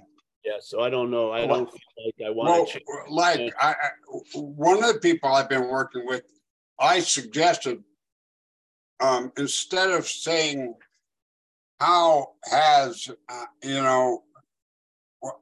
[0.44, 1.30] Yeah, so I don't know.
[1.30, 2.84] I Well- don't feel like I Well, want to change.
[3.08, 3.88] like I, I,
[4.34, 6.24] one of the people I've been working with,
[6.80, 7.84] I suggested
[8.98, 10.74] um, instead of saying
[11.80, 14.22] how has uh, you know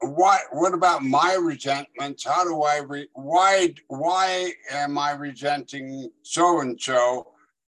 [0.01, 2.25] why what about my resentments?
[2.25, 7.27] How do i re, why why am i resenting so and so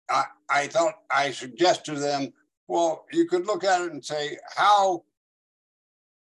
[0.09, 2.31] i i thought i suggested to them
[2.67, 5.03] well you could look at it and say how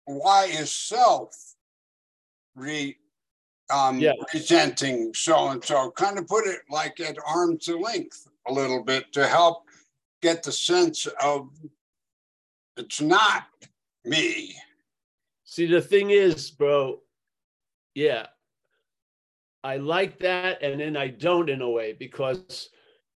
[0.05, 1.55] why is self
[2.55, 2.97] re
[3.69, 4.13] um Yeah.
[4.33, 9.13] resenting so and so kind of put it like at arm's length a little bit
[9.13, 9.63] to help
[10.21, 11.49] get the sense of
[12.77, 13.43] it's not
[14.05, 14.55] me
[15.51, 17.01] See, the thing is, bro,
[17.93, 18.27] yeah,
[19.65, 22.69] I like that, and then I don't in a way because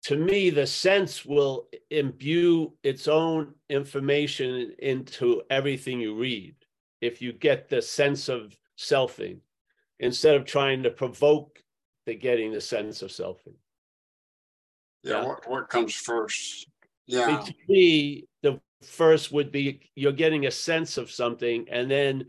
[0.04, 6.54] to me, the sense will imbue its own information into everything you read.
[7.02, 9.40] If you get the sense of selfing
[10.00, 11.58] instead of trying to provoke
[12.06, 13.56] the getting the sense of selfing.
[15.02, 15.24] Yeah, Yeah.
[15.26, 16.66] What, what comes first?
[17.06, 22.26] Yeah, to me, the first would be you're getting a sense of something, and then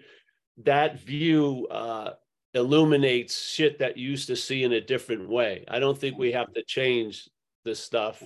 [0.64, 2.14] that view uh,
[2.54, 5.66] illuminates shit that you used to see in a different way.
[5.68, 7.28] I don't think we have to change
[7.66, 8.24] this stuff.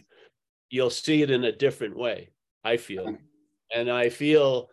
[0.69, 2.29] You'll see it in a different way.
[2.63, 3.17] I feel,
[3.73, 4.69] and I feel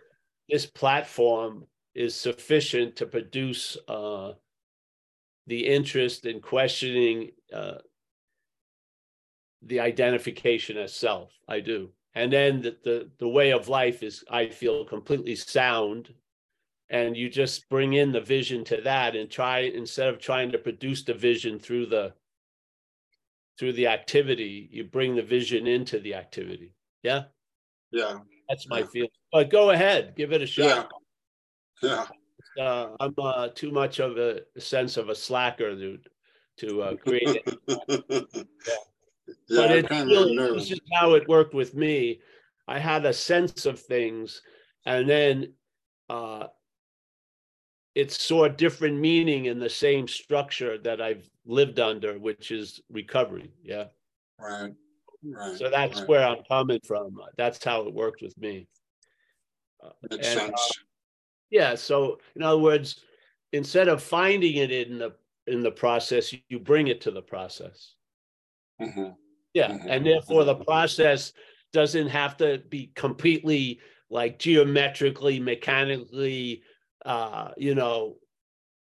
[0.49, 4.33] this platform is sufficient to produce uh,
[5.47, 7.79] the interest in questioning uh,
[9.63, 11.31] the identification as self.
[11.49, 11.91] I do.
[12.15, 16.15] And then the, the, the way of life is, I feel, completely sound.
[16.91, 20.59] And you just bring in the vision to that and try, instead of trying to
[20.59, 22.15] produce the vision through the
[23.59, 26.75] through the activity, you bring the vision into the activity.
[27.03, 27.25] Yeah,
[27.93, 28.87] yeah, that's my Yeah.
[28.87, 29.11] feeling.
[29.33, 30.91] But go ahead, give it a yeah, shot.
[31.83, 32.07] yeah.
[32.59, 35.99] Uh, I'm uh, too much of a sense of a slacker to
[36.59, 37.59] to uh, create it.
[38.67, 38.75] Yeah,
[39.49, 42.21] but I it really, this is how it worked with me.
[42.67, 44.43] I had a sense of things,
[44.87, 45.53] and then
[46.09, 46.47] uh,
[47.95, 53.53] it saw different meaning in the same structure that I've lived under, which is recovery.
[53.63, 53.87] Yeah,
[54.39, 54.73] Right,
[55.23, 55.57] right.
[55.59, 56.09] so that's right.
[56.09, 57.19] where I'm coming from.
[57.37, 58.67] That's how it worked with me.
[59.83, 60.71] Uh, Makes and, uh, sense.
[61.51, 63.01] yeah, so in other words,
[63.53, 65.15] instead of finding it in the
[65.47, 67.95] in the process, you bring it to the process.
[68.81, 69.17] Mhm.
[69.55, 71.33] Yeah, Mhm, and therefore the process
[71.73, 76.63] doesn't have to be completely like geometrically, mechanically,
[77.05, 78.19] uh, you know,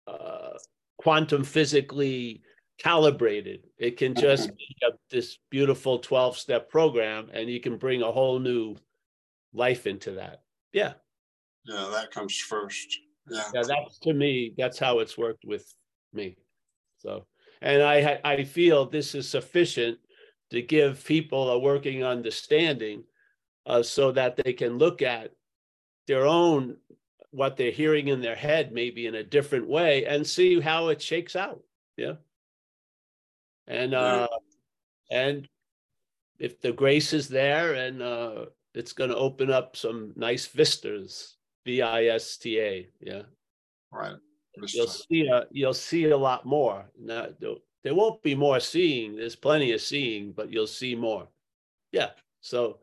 [0.07, 0.57] uh,
[0.97, 2.43] quantum physically
[2.77, 3.69] calibrated.
[3.77, 4.57] It can just Mhm.
[4.57, 8.75] be a, this beautiful 12 step program and you can bring a whole new
[9.53, 10.43] life into that.
[10.73, 10.95] Yeah.
[11.65, 12.99] Yeah, that comes first.
[13.29, 15.73] Yeah, Yeah, that's to me, that's how it's worked with
[16.11, 16.37] me.
[16.97, 17.27] So,
[17.63, 19.97] and I, I feel this is sufficient
[20.51, 23.03] to give people a working understanding
[23.65, 25.31] uh, so that they can look at
[26.07, 26.77] their own,
[27.31, 31.01] what they're hearing in their head, maybe in a different way and see how it
[31.01, 31.63] shakes out.
[31.97, 32.15] Yeah.
[33.65, 34.27] And, uh,
[35.09, 35.47] and
[36.37, 38.45] if the grace is there and, uh,
[38.75, 42.89] it's going to open up some nice vistas, V I S T A.
[42.99, 43.21] Yeah
[43.93, 44.15] right.
[44.55, 46.89] You'll see a you'll see a lot more.
[46.99, 47.55] Now, there-
[47.95, 49.15] won't be more seeing.
[49.17, 51.27] There's plenty of seeing, but you'll see more.
[51.91, 52.11] Yeah.
[52.41, 52.79] So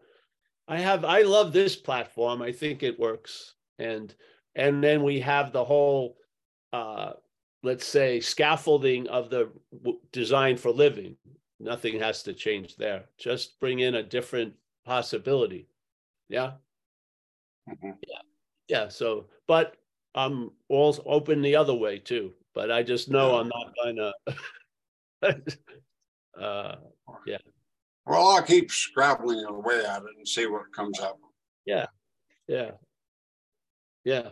[0.68, 2.42] I have I love this platform.
[2.42, 3.54] I think it works.
[3.78, 4.14] And
[4.54, 6.18] and then we have the whole
[6.72, 7.14] uh
[7.62, 9.52] let's say scaffolding of the
[10.12, 11.16] design for living.
[11.58, 13.04] Nothing has to change there.
[13.18, 14.54] Just bring in a different
[14.84, 15.68] possibility.
[16.28, 16.52] Yeah.
[17.68, 17.98] Mhm.
[18.68, 19.76] Yeah, so, but
[20.14, 24.12] I'm also open the other way too, but I just know I'm not gonna.
[26.40, 26.76] Uh,
[27.26, 27.36] yeah.
[28.06, 31.18] Well, I'll keep scrabbling away at it and see what comes up.
[31.66, 31.86] yeah.
[32.48, 32.70] Yeah.
[34.04, 34.30] Yeah.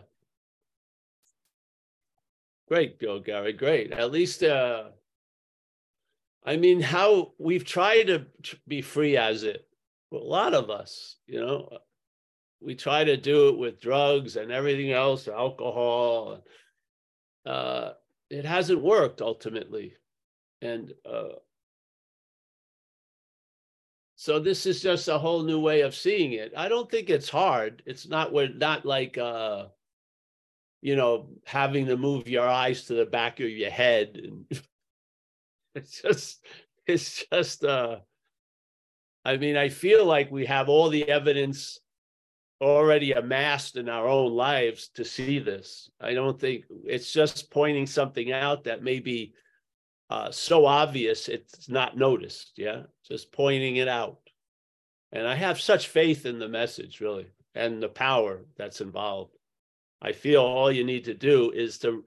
[2.67, 3.91] Great, Bill Gary, great.
[3.91, 4.85] At least, uh,
[6.43, 8.25] I mean, how we've tried to
[8.67, 9.67] be free as it,
[10.11, 11.69] a lot of us, you know,
[12.61, 16.43] we try to do it with drugs and everything else, alcohol.
[17.45, 17.91] Uh,
[18.29, 19.95] it hasn't worked ultimately.
[20.61, 21.35] And uh,
[24.15, 26.51] so this is just a whole new way of seeing it.
[26.55, 27.81] I don't think it's hard.
[27.85, 29.67] It's not we're not like uh,
[30.81, 34.45] you know, having to move your eyes to the back of your head and
[35.75, 36.45] it's just
[36.87, 37.97] it's just uh
[39.25, 41.79] I mean, I feel like we have all the evidence
[42.61, 45.89] already amassed in our own lives to see this.
[45.99, 49.33] I don't think it's just pointing something out that may be
[50.09, 52.53] uh, so obvious it's not noticed.
[52.57, 54.17] Yeah, just pointing it out.
[55.11, 59.35] And I have such faith in the message, really, and the power that's involved.
[60.01, 62.05] I feel all you need to do is to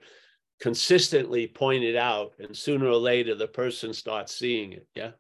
[0.60, 4.86] consistently point it out, and sooner or later the person starts seeing it.
[4.94, 5.12] Yeah.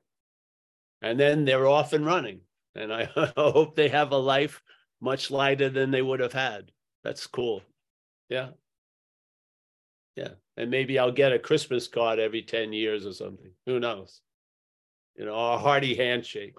[1.00, 2.40] And then they're off and running.
[2.74, 3.04] And I
[3.36, 4.62] hope they have a life
[5.02, 6.72] much lighter than they would have had.
[7.04, 7.62] That's cool.
[8.30, 8.50] Yeah.
[10.16, 10.30] Yeah.
[10.56, 13.52] And maybe I'll get a Christmas card every 10 years or something.
[13.66, 14.20] Who knows?
[15.16, 16.56] You know, a hearty handshake.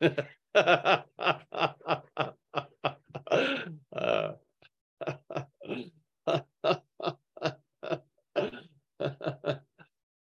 [0.54, 1.02] uh,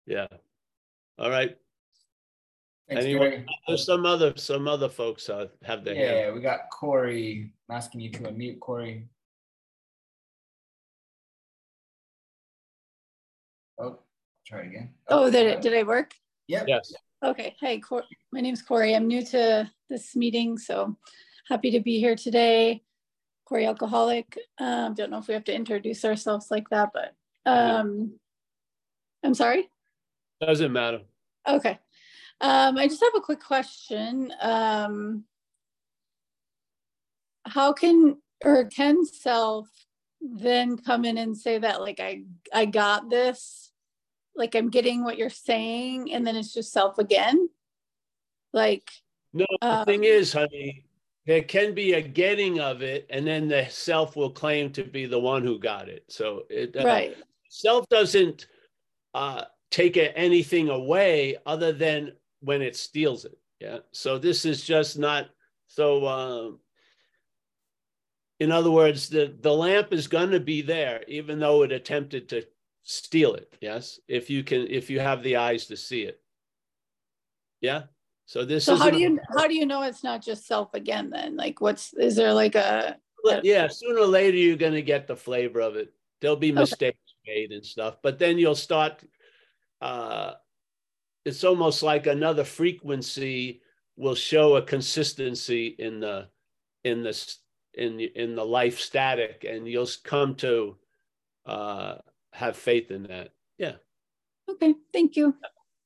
[0.06, 0.28] yeah.
[1.18, 1.58] All right.
[2.94, 3.30] Thanks, Anyone?
[3.30, 3.46] Gary.
[3.68, 6.18] There's some other some other folks uh, have their hand.
[6.18, 7.52] Yeah, we got Corey.
[7.70, 9.08] I'm asking you to unmute Corey.
[13.80, 14.00] Oh,
[14.46, 14.94] try it again.
[15.08, 16.14] Oh, did it, did I work?
[16.48, 16.66] Yep.
[16.68, 16.94] Yes.
[17.24, 18.96] Okay, hey, Cor- my name's Corey.
[18.96, 20.96] I'm new to this meeting, so
[21.50, 22.84] happy to be here today.
[23.46, 24.38] Corey Alcoholic.
[24.60, 27.14] Um, don't know if we have to introduce ourselves like that, but
[27.46, 28.20] um,
[29.24, 29.70] I'm sorry.
[30.42, 31.02] Doesn't matter.
[31.48, 31.80] Okay.
[32.44, 34.34] Um, I just have a quick question.
[34.42, 35.24] Um,
[37.46, 39.70] how can or can self
[40.22, 42.24] then come in and say that like I
[42.54, 43.72] I got this,
[44.36, 47.48] like I'm getting what you're saying, and then it's just self again?
[48.52, 48.92] Like
[49.32, 50.86] No, the Um, thing is, honey,
[51.26, 55.06] there can be a getting of it, and then the self will claim to be
[55.06, 56.04] the one who got it.
[56.10, 57.18] So it uh, right.
[57.48, 58.48] self doesn't
[59.14, 62.12] uh, take anything away other than
[62.44, 63.38] when it steals it.
[63.60, 63.80] Yeah.
[63.92, 65.30] So this is just not
[65.68, 66.08] so.
[66.08, 66.60] Um,
[68.40, 72.30] in other words, the the lamp is going to be there, even though it attempted
[72.30, 72.46] to
[72.84, 73.56] steal it.
[73.62, 76.20] Yes, if you can, if you have the eyes to see it.
[77.62, 77.84] Yeah.
[78.26, 81.10] So this So how do you how do you know it's not just self again
[81.10, 81.36] then?
[81.36, 82.98] Like what's is there like a
[83.44, 85.94] yeah, sooner or later you're going to get the flavor of it.
[86.20, 86.62] There'll be Okay.
[86.62, 89.02] mistakes made and stuff, but then you'll start.
[89.82, 90.34] Uh,
[91.26, 93.62] it's almost like another frequency
[93.96, 96.28] will show a consistency in the
[96.84, 97.40] in this
[97.76, 100.78] in the, in the life static, and you'll come to
[101.46, 101.96] uh,
[102.32, 103.30] have faith in that.
[103.58, 103.76] Yeah,
[104.50, 105.36] okay, thank you.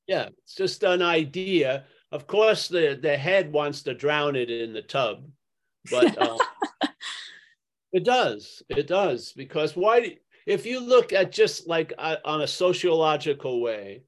[0.08, 0.30] yeah.
[0.44, 1.86] It's just an idea.
[2.12, 5.30] Of course, the the head wants to drown it in the tub,
[5.92, 6.18] but.
[6.18, 6.38] Uh,
[7.94, 8.62] It does.
[8.70, 9.32] It does.
[9.34, 10.16] Because why, do-
[10.46, 14.04] if you look at just like uh, on a sociological way,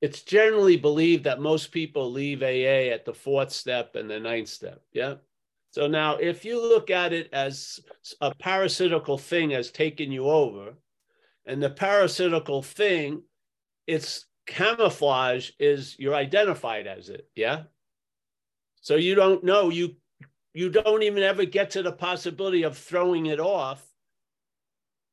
[0.00, 4.48] it's generally believed that most people leave AA at the fourth step and the ninth
[4.48, 4.82] step.
[4.92, 5.14] Yeah.
[5.70, 7.80] So now, if you look at it as
[8.20, 10.74] a parasitical thing has taken you over,
[11.46, 13.22] and the parasitical thing,
[13.86, 17.28] its camouflage is you're identified as it.
[17.34, 17.64] Yeah.
[18.80, 19.96] So you don't know you
[20.54, 23.85] you don't even ever get to the possibility of throwing it off.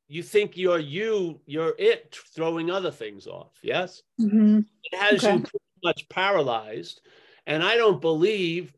[0.08, 3.58] You think you're you, you're it throwing other things off.
[3.62, 4.02] Yes.
[4.20, 4.66] Mhm.
[4.84, 5.34] It has Okay.
[5.36, 7.00] you pretty much paralyzed.
[7.46, 8.74] And I don't believe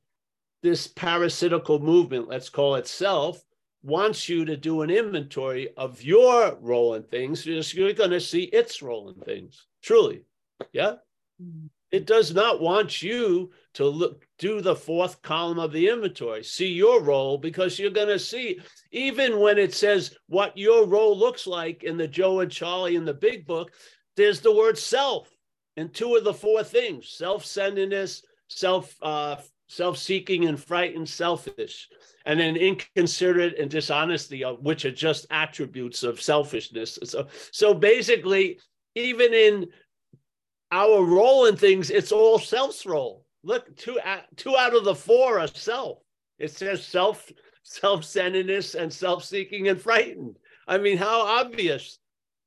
[0.62, 3.44] this parasitical movement, let's call it self,
[3.82, 7.44] wants you to do an inventory of your role in things.
[7.44, 9.66] Just You're going to see its role in things.
[9.82, 10.24] Truly.
[10.72, 10.96] Yeah.
[11.92, 16.68] It does not want you to look do the fourth column of the inventory, see
[16.68, 18.60] your role, because you're going to see,
[18.92, 23.04] even when it says what your role looks like in the Joe and Charlie in
[23.04, 23.72] the big book,
[24.16, 25.30] there's the word self
[25.76, 29.36] in two of the four things self-centeredness, self uh,
[29.68, 31.88] self-seeking and frightened, selfish,
[32.24, 36.98] and then inconsiderate and dishonesty, uh, which are just attributes of selfishness.
[37.04, 38.58] So, so basically,
[38.94, 39.66] even in
[40.72, 43.24] our role in things, it's all self's role.
[43.42, 43.98] Look, two
[44.36, 45.98] two out of the four are self.
[46.38, 50.36] It says self, self-centeredness, and self-seeking and frightened.
[50.66, 51.98] I mean, how obvious?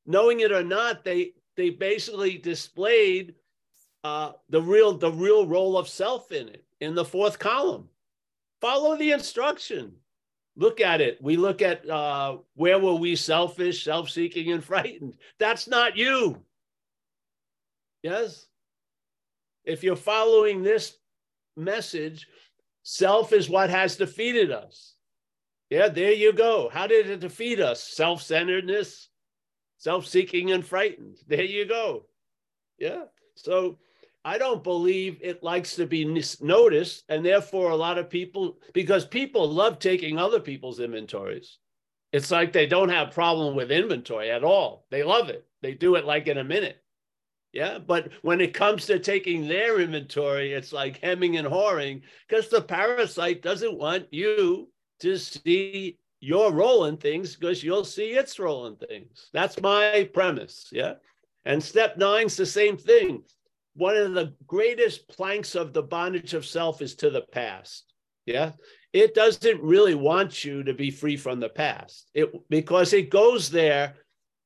[0.05, 3.35] Knowing it or not, they they basically displayed
[4.03, 7.87] uh, the real the real role of self in it in the fourth column.
[8.59, 9.93] Follow the instruction.
[10.57, 11.21] Look at it.
[11.21, 15.15] We look at uh, where were we selfish, self-seeking, and frightened.
[15.37, 16.43] That's not you.
[18.03, 18.45] Yes.
[19.65, 20.97] If you're following this
[21.55, 22.27] message,
[22.83, 24.95] self is what has defeated us.
[25.69, 26.69] Yeah, there you go.
[26.71, 27.83] How did it defeat us?
[27.83, 29.09] Self centeredness,
[29.77, 31.17] self seeking, and frightened.
[31.27, 32.05] There you go.
[32.79, 33.03] Yeah.
[33.35, 33.77] So
[34.25, 36.05] I don't believe it likes to be
[36.41, 37.03] noticed.
[37.09, 41.59] And therefore, a lot of people, because people love taking other people's inventories.
[42.11, 44.87] It's like they don't have problem with inventory at all.
[44.89, 45.45] They love it.
[45.61, 46.81] They do it like in a minute.
[47.53, 47.79] Yeah.
[47.79, 52.61] But when it comes to taking their inventory, it's like hemming and hawing because the
[52.61, 54.69] parasite doesn't want you
[54.99, 59.29] to see your role in things because you'll see it's role in things.
[59.33, 60.67] That's my premise.
[60.71, 60.95] Yeah.
[61.45, 63.23] And step nine's the same thing.
[63.75, 67.93] One of the greatest planks of the bondage of self is to the past.
[68.25, 68.51] Yeah.
[68.91, 72.09] It doesn't really want you to be free from the past.
[72.13, 73.95] It because it goes there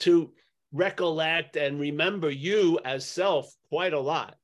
[0.01, 0.31] to
[0.73, 4.35] recollect and remember you as self quite a lot.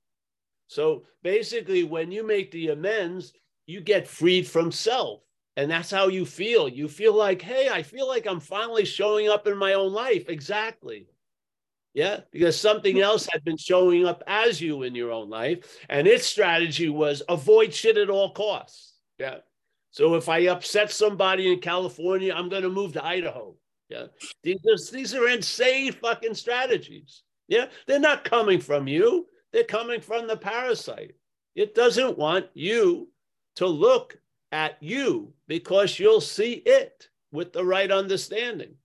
[0.68, 3.34] So basically, when you make the amends,
[3.66, 5.22] you get freed from self.
[5.58, 6.70] And that's how you feel.
[6.70, 10.30] You feel like, hey, I feel like I'm finally showing up in my own life.
[10.30, 11.08] Exactly.
[11.94, 15.80] Yeah, because something else had been showing up as you in your own life.
[15.90, 18.94] And its strategy was avoid shit at all costs.
[19.18, 19.40] Yeah.
[19.92, 23.56] So if I upset somebody in California, I'm going to move to Idaho.
[23.90, 24.06] Yeah.
[24.44, 27.24] These are, these are insane fucking strategies.
[27.48, 27.68] Yeah.
[27.88, 31.16] They're not coming from you, they're coming from the parasite.
[31.56, 33.10] It doesn't want you
[33.56, 34.18] to look
[34.52, 38.76] at you because you'll see it with the right understanding.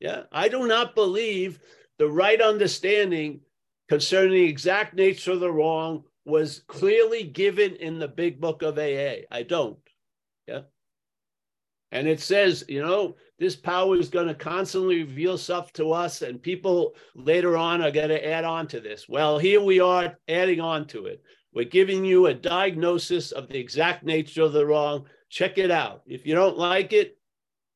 [0.00, 0.24] Yeah.
[0.30, 1.60] I do not believe
[1.98, 3.40] the right understanding
[3.88, 8.78] concerning the exact nature of the wrong was clearly given in the big book of
[8.78, 9.22] AA.
[9.30, 9.78] I don't.
[10.46, 10.62] Yeah.
[11.92, 16.22] And it says, you know, this power is going to constantly reveal stuff to us,
[16.22, 19.08] and people later on are going to add on to this.
[19.08, 21.22] Well, here we are adding on to it.
[21.52, 25.06] We're giving you a diagnosis of the exact nature of the wrong.
[25.28, 26.02] Check it out.
[26.06, 27.18] If you don't like it,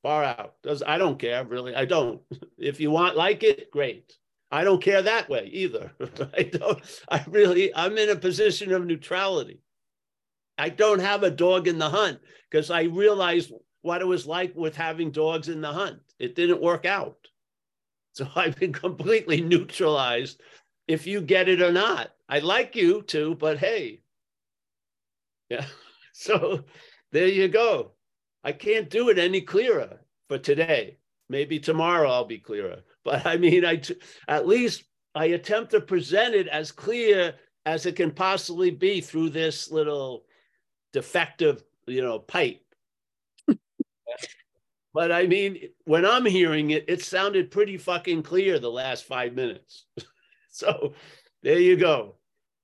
[0.03, 0.55] far out.
[0.63, 1.75] Does I don't care really.
[1.75, 2.21] I don't.
[2.59, 4.13] If you want like it, great.
[4.51, 5.93] I don't care that way either.
[6.37, 6.83] I don't.
[7.09, 7.75] I really.
[7.75, 9.63] I'm in a position of neutrality.
[10.59, 13.51] I don't have a dog in the hunt because I realized
[13.83, 16.01] what it was like with having dogs in the hunt.
[16.19, 17.17] It didn't work out.
[18.13, 20.41] So I've been completely neutralized
[20.89, 22.11] if you get it or not.
[22.29, 24.03] I'd like you too, but hey.
[25.49, 25.65] Yeah.
[26.13, 26.65] So
[27.13, 27.93] there you go.
[28.45, 30.99] I can't do it any clearer for today.
[31.31, 32.81] Maybe tomorrow I'll be clearer.
[33.05, 33.97] But I mean, I t-
[34.29, 39.31] at least I attempt to present it as clear as it can possibly be through
[39.31, 40.25] this little
[40.93, 42.63] defective, you know, pipe.
[44.93, 49.35] But I mean, when I'm hearing it, it sounded pretty fucking clear the last five
[49.35, 49.87] minutes.
[50.51, 50.95] so
[51.43, 52.17] there you go.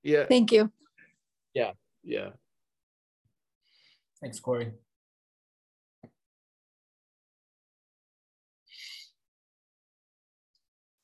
[0.02, 0.24] Yeah.
[0.26, 0.70] Thank you.
[1.54, 1.72] Yeah.
[2.02, 2.30] Yeah.
[4.20, 4.72] Thanks, Corey.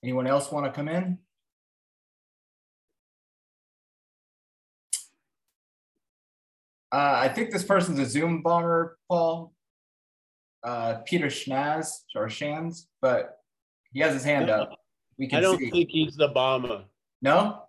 [0.02, 1.18] Anyone else want to come in?
[6.90, 9.52] Uh, I think this person's a Zoom bomber, Paul.
[10.64, 13.38] Uh, Peter Schnaz or Shans, but
[13.92, 14.70] he has his hand up.
[15.18, 15.70] We can I don't see.
[15.70, 16.84] think he's the bomber.
[17.20, 17.62] No?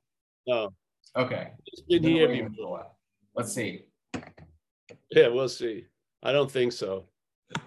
[0.47, 0.73] No.
[1.15, 1.51] Okay.
[1.65, 2.87] He's been here before.
[3.35, 3.85] Let's see.
[5.11, 5.85] Yeah, we'll see.
[6.21, 7.05] I don't think so.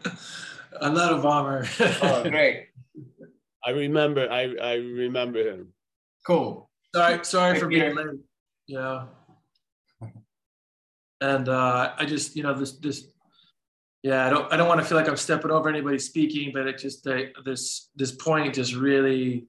[0.80, 1.66] I'm not a bomber.
[1.80, 2.68] oh, great.
[3.64, 4.30] I remember.
[4.30, 5.72] I I remember him.
[6.26, 6.70] Cool.
[6.94, 8.20] Sorry, sorry for being late.
[8.66, 9.06] Yeah.
[11.20, 13.08] And uh, I just, you know, this this,
[14.06, 16.68] yeah, I don't I don't want to feel like I'm stepping over anybody speaking, but
[16.68, 19.48] it just uh, this this point just really,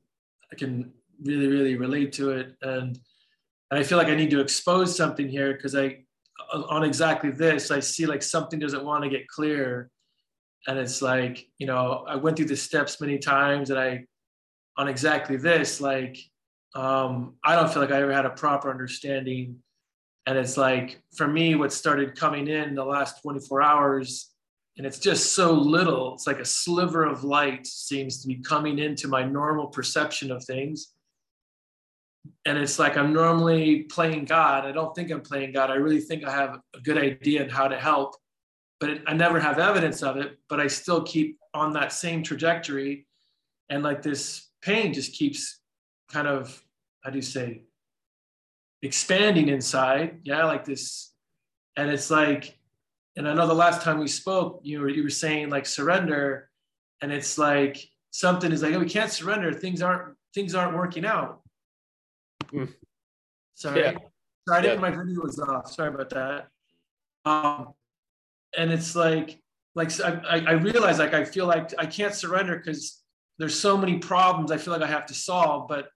[0.51, 0.91] I can
[1.23, 2.99] really really relate to it, and
[3.69, 5.99] and I feel like I need to expose something here because I
[6.51, 9.91] on exactly this I see like something doesn't want to get clear.
[10.67, 14.05] And it's like you know i went through the steps many times and i
[14.75, 16.17] on exactly this like
[16.75, 19.59] um, i don't feel like i ever had a proper understanding.
[20.25, 24.33] And it's like for me what started coming in the last 24 hours
[24.77, 28.79] and it's just so little it's like a sliver of light seems to be coming
[28.79, 30.93] into my normal perception of things
[32.45, 35.99] and it's like i'm normally playing god i don't think i'm playing god i really
[35.99, 38.15] think i have a good idea on how to help
[38.79, 42.23] but it, I never have evidence of it, but I still keep on that same
[42.23, 43.07] trajectory.
[43.69, 45.59] And like this pain just keeps
[46.11, 46.63] kind of,
[47.03, 47.63] how do you say,
[48.81, 50.19] expanding inside.
[50.23, 51.11] Yeah, like this.
[51.75, 52.56] And it's like,
[53.17, 56.49] and I know the last time we spoke, you were, you were saying like surrender.
[57.01, 57.77] And it's like
[58.11, 59.51] something is like, oh, we can't surrender.
[59.51, 61.41] Things aren't, things aren't working out.
[62.53, 62.73] Mm.
[63.55, 63.81] Sorry.
[63.81, 63.97] Yeah.
[64.47, 64.89] Sorry, I didn't, yeah.
[64.89, 65.71] my video was off.
[65.71, 66.47] Sorry about that.
[67.25, 67.73] Um,
[68.57, 69.41] and it's like
[69.75, 73.03] like I, I realize like I feel like I can't surrender because
[73.37, 75.89] there's so many problems I feel like I have to solve, but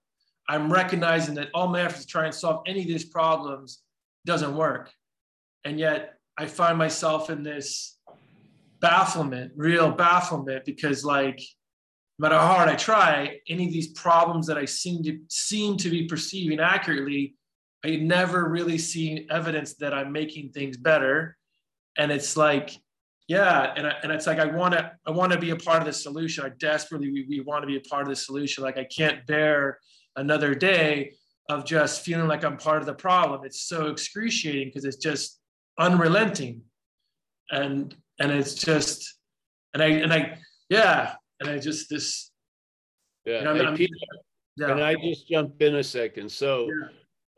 [0.48, 3.82] I'm recognizing that all my efforts to try and solve any of these problems
[4.24, 4.92] doesn't work.
[5.64, 7.98] And yet I find myself in this
[8.80, 11.40] bafflement, real bafflement, because like
[12.18, 15.76] no matter how hard I try, any of these problems that I seem to seem
[15.78, 17.34] to be perceiving accurately,
[17.84, 21.36] I never really see evidence that I'm making things better
[21.96, 22.76] and it's like
[23.28, 25.78] yeah, and I, and it's like I want to I want to be a part
[25.78, 26.44] of the solution.
[26.44, 28.64] I desperately we, we want to be a part of the solution.
[28.64, 29.78] Like I can't bear
[30.16, 31.14] another day
[31.48, 33.42] of just feeling like I'm part of the problem.
[33.44, 35.40] It's so excruciating because it's just
[35.78, 36.62] unrelenting,
[37.50, 39.16] and and it's just
[39.74, 42.30] and I and I yeah, and I just this
[43.24, 43.38] yeah.
[43.38, 43.94] You know, hey, Peter,
[44.56, 44.66] yeah.
[44.68, 46.30] Can I just jump in a second?
[46.30, 46.68] So.
[46.68, 46.88] Yeah.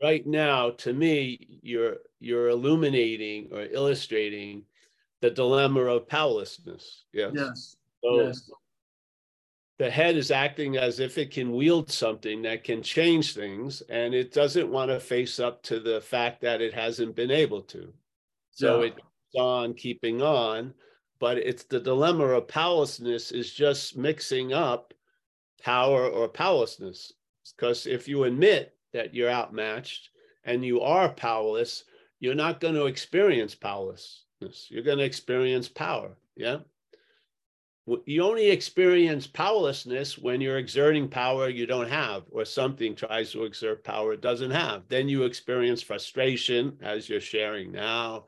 [0.03, 4.63] Right now, to me, you're you're illuminating or illustrating
[5.21, 7.05] the dilemma of powerlessness.
[7.13, 7.31] Yes.
[7.33, 7.75] Yes.
[8.03, 8.51] So yes.
[9.79, 14.13] the head is acting as if it can wield something that can change things, and
[14.13, 17.91] it doesn't want to face up to the fact that it hasn't been able to.
[18.55, 18.91] So yeah.
[18.91, 20.73] it's on keeping on,
[21.19, 24.93] but it's the dilemma of powerlessness is just mixing up
[25.61, 27.13] power or powerlessness.
[27.55, 30.09] Because if you admit that you're outmatched
[30.45, 31.83] and you are powerless,
[32.19, 34.67] you're not going to experience powerlessness.
[34.69, 36.17] you're going to experience power.
[36.35, 36.59] Yeah.
[38.05, 43.43] You only experience powerlessness when you're exerting power you don't have, or something tries to
[43.43, 44.87] exert power it doesn't have.
[44.87, 48.25] Then you experience frustration, as you're sharing now,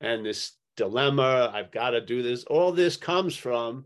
[0.00, 2.44] and this dilemma I've got to do this.
[2.44, 3.84] All this comes from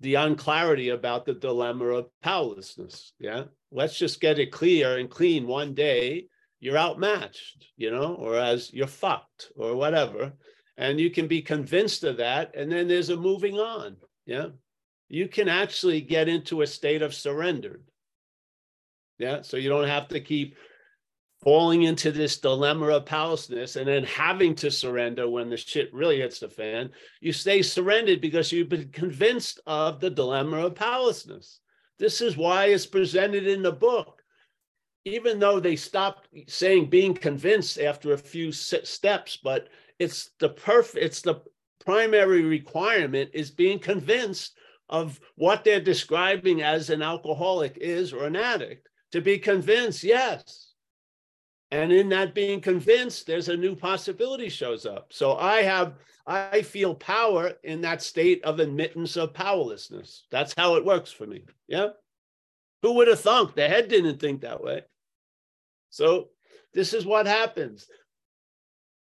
[0.00, 3.12] the unclarity about the dilemma of powerlessness.
[3.18, 3.44] Yeah.
[3.70, 6.26] Let's just get it clear and clean one day.
[6.60, 10.32] You're outmatched, you know, or as you're fucked or whatever
[10.76, 14.46] and you can be convinced of that and then there's a moving on yeah
[15.08, 17.84] you can actually get into a state of surrendered.
[19.18, 20.56] yeah so you don't have to keep
[21.42, 26.20] falling into this dilemma of powerlessness and then having to surrender when the shit really
[26.20, 31.60] hits the fan you stay surrendered because you've been convinced of the dilemma of powerlessness.
[31.98, 34.22] This is why it's presented in the book.
[35.04, 39.68] Even though they stopped saying being convinced after a few steps but
[39.98, 41.42] it's the perfect it's the
[41.84, 44.56] primary requirement is being convinced
[44.88, 48.88] of what they're describing as an alcoholic is or an addict.
[49.12, 50.65] To be convinced yes
[51.70, 55.12] and in that being convinced there's a new possibility shows up.
[55.12, 55.94] So i have
[56.26, 60.24] i feel power in that state of admittance of powerlessness.
[60.30, 61.44] That's how it works for me.
[61.68, 61.88] Yeah.
[62.82, 63.54] Who would have thunk?
[63.54, 64.82] The head didn't think that way.
[65.90, 66.28] So
[66.74, 67.88] this is what happens.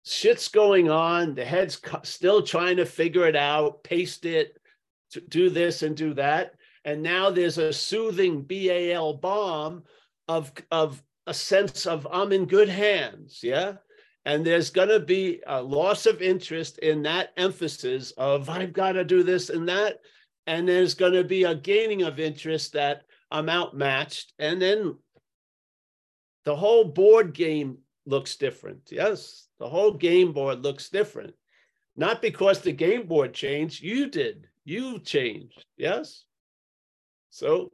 [0.05, 1.35] Shit's going on.
[1.35, 4.59] The head's still trying to figure it out, paste it,
[5.29, 6.55] do this and do that.
[6.85, 9.85] And now there's a soothing BAL bomb
[10.29, 13.41] of, of a sense of I'm in good hands.
[13.43, 13.75] Yeah.
[14.27, 18.93] And there's going to be a loss of interest in that emphasis of I've got
[18.93, 19.99] to do this and that.
[20.47, 24.33] And there's going to be a gaining of interest that I'm outmatched.
[24.39, 24.97] And then
[26.45, 28.89] the whole board game looks different.
[28.91, 31.35] Yes, the whole game board looks different.
[31.97, 34.49] Not because the game board changed, you did.
[34.65, 35.65] You changed.
[35.77, 36.25] Yes.
[37.31, 37.71] So,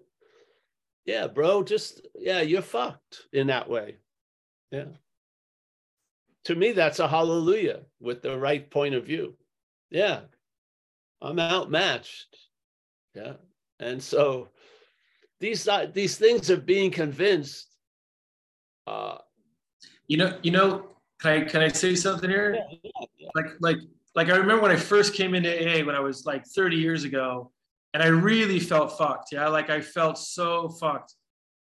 [1.05, 3.97] yeah, bro, just, yeah, you're fucked in that way.
[4.71, 4.87] Yeah.
[6.45, 9.37] To me, that's a hallelujah with the right point of view.
[9.91, 10.21] Yeah.
[11.21, 12.37] I'm outmatched.
[13.15, 13.35] Yeah.
[13.79, 14.49] And so
[15.41, 17.71] these, uh, these things of being convinced
[18.87, 19.19] uh,
[20.09, 20.87] you know, you know,
[21.21, 22.55] can I can I say something here?
[22.55, 23.29] Yeah, yeah, yeah.
[23.35, 23.77] Like like
[24.15, 27.05] like I remember when I first came into AA when I was like 30 years
[27.05, 27.53] ago,
[27.95, 29.33] and I really felt fucked.
[29.33, 31.15] Yeah, like I felt so fucked.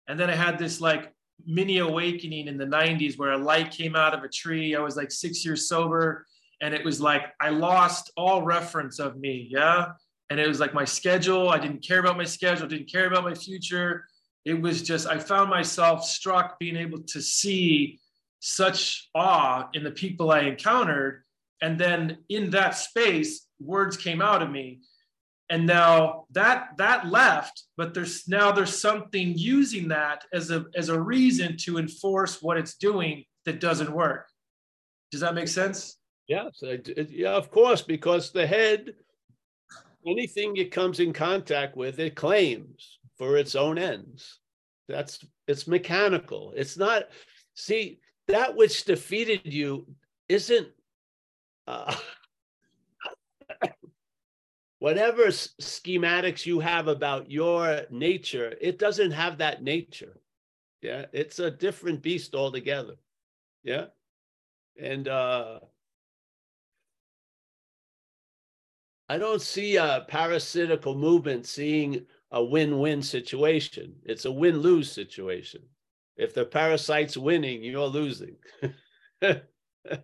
[0.08, 1.14] And then I had this like
[1.46, 4.76] mini awakening in the 90s where a light came out of a tree.
[4.76, 6.26] I was like six years sober,
[6.62, 9.48] and it was like I lost all reference of me.
[9.50, 9.94] Yeah.
[10.30, 11.50] And it was like my schedule.
[11.50, 14.06] I didn't care about my schedule, didn't care about my future.
[14.46, 18.00] It was just, I found myself struck being able to see
[18.40, 21.24] such awe in the people I encountered.
[21.62, 24.80] And then in that space, words came out of me.
[25.50, 30.90] And now that that left, but there's now there's something using that as a as
[30.90, 34.28] a reason to enforce what it's doing that doesn't work.
[35.12, 35.98] Does that make sense?
[36.28, 36.62] Yes,
[37.10, 38.94] yeah, of course, because the head,
[40.06, 44.40] anything it comes in contact with, it claims for its own ends.
[44.88, 46.54] That's it's mechanical.
[46.56, 47.06] It's not.
[47.56, 49.88] See, that which defeated you
[50.28, 50.68] isn't
[51.66, 51.96] uh,
[54.80, 60.20] whatever schematics you have about your nature it doesn't have that nature.
[60.82, 62.96] Yeah it's a different beast altogether.
[63.64, 63.88] Yeah.
[64.82, 65.60] And uh
[69.10, 73.96] i don't see a parasitical movement seeing a win-win situation.
[74.04, 75.62] It's a win-lose situation.
[76.16, 78.36] If the parasite's winning, you're losing.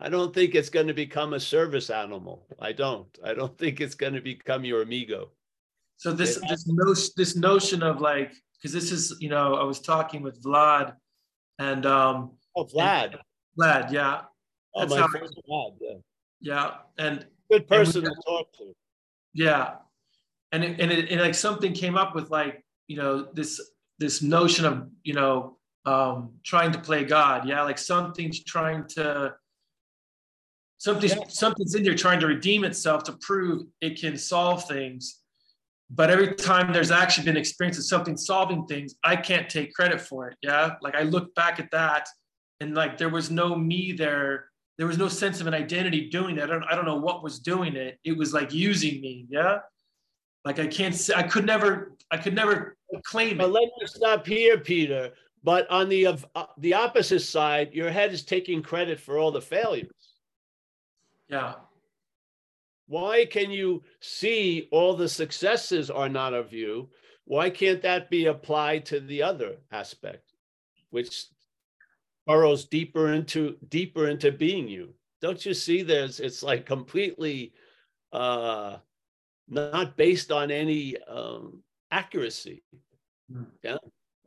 [0.00, 2.46] I don't think it's going to become a service animal.
[2.58, 3.06] I don't.
[3.24, 5.30] I don't think it's going to become your amigo.
[5.96, 9.64] So this it, this notion this notion of like because this is you know I
[9.64, 10.94] was talking with Vlad
[11.58, 13.20] and um oh Vlad and,
[13.58, 14.22] Vlad yeah
[14.74, 15.96] oh my friend Vlad yeah
[16.40, 18.72] yeah and good person and we, to talk to
[19.34, 19.74] yeah
[20.52, 23.60] and it, and it and like something came up with like you know this
[23.98, 27.48] this notion of you know um trying to play god.
[27.48, 29.34] Yeah like something's trying to
[30.78, 31.24] something's yeah.
[31.28, 35.18] something's in there trying to redeem itself to prove it can solve things.
[35.92, 40.00] But every time there's actually been experience of something solving things i can't take credit
[40.00, 40.36] for it.
[40.42, 42.08] Yeah like i look back at that
[42.60, 44.46] and like there was no me there.
[44.78, 46.44] There was no sense of an identity doing that.
[46.44, 47.98] I don't, I don't know what was doing it.
[48.02, 49.26] It was like using me.
[49.28, 49.58] Yeah
[50.44, 53.52] like I can't I could never I could never claim but it.
[53.52, 55.10] let me stop here, Peter.
[55.42, 59.30] But on the of uh, the opposite side, your head is taking credit for all
[59.30, 59.90] the failures.
[61.28, 61.54] Yeah.
[62.86, 66.90] Why can you see all the successes are not of you?
[67.24, 70.32] Why can't that be applied to the other aspect,
[70.90, 71.26] which
[72.26, 74.94] burrows deeper into deeper into being you?
[75.22, 75.82] Don't you see?
[75.82, 77.52] There's it's like completely
[78.12, 78.78] uh
[79.48, 82.62] not based on any um, accuracy.
[83.32, 83.44] Hmm.
[83.62, 83.78] Yeah.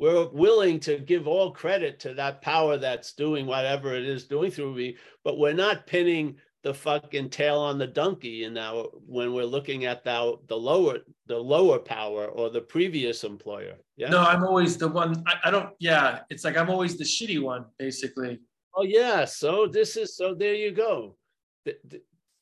[0.03, 4.51] We're willing to give all credit to that power that's doing whatever it is doing
[4.51, 9.33] through me, but we're not pinning the fucking tail on the donkey in our when
[9.33, 10.97] we're looking at the, the lower
[11.27, 13.75] the lower power or the previous employer.
[13.95, 14.09] Yeah.
[14.09, 15.23] No, I'm always the one.
[15.25, 15.69] I, I don't.
[15.79, 18.41] Yeah, it's like I'm always the shitty one, basically.
[18.75, 19.23] Oh yeah.
[19.23, 20.35] So this is so.
[20.35, 21.15] There you go.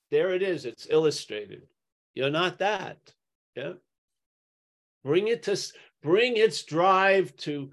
[0.09, 0.65] There it is.
[0.65, 1.67] It's illustrated.
[2.15, 2.97] You're not that.
[3.55, 3.73] Yeah.
[5.03, 5.55] Bring it to
[6.01, 7.71] bring its drive to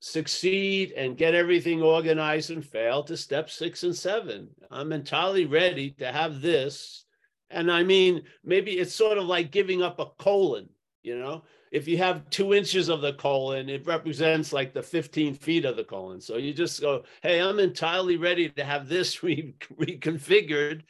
[0.00, 4.48] succeed and get everything organized and fail to step six and seven.
[4.70, 7.04] I'm entirely ready to have this.
[7.50, 10.68] And I mean, maybe it's sort of like giving up a colon,
[11.02, 11.42] you know?
[11.70, 15.76] If you have two inches of the colon, it represents like the 15 feet of
[15.76, 16.20] the colon.
[16.20, 20.82] So you just go, hey, I'm entirely ready to have this re- reconfigured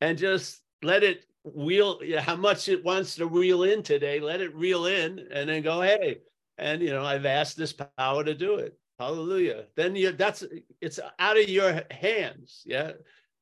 [0.00, 4.40] and just let it wheel yeah, how much it wants to reel in today let
[4.40, 6.18] it reel in and then go hey
[6.58, 8.76] and you know i've asked this power to do it.
[9.00, 9.64] Hallelujah.
[9.76, 10.44] Then you that's
[10.82, 12.92] it's out of your hands yeah?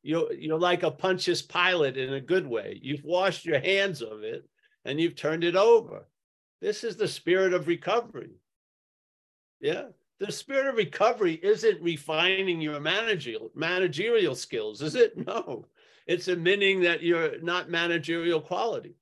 [0.05, 2.79] You're you're like a Pontius Pilate in a good way.
[2.81, 4.49] You've washed your hands of it
[4.85, 6.07] and you've turned it over.
[6.61, 8.31] This is the spirit of recovery.
[9.61, 9.87] Yeah?
[10.21, 15.15] The spirit of recovery isn't refining your managerial managerial skills is it?
[15.27, 15.67] No
[16.09, 18.97] it's admitting that you're not managerial quality.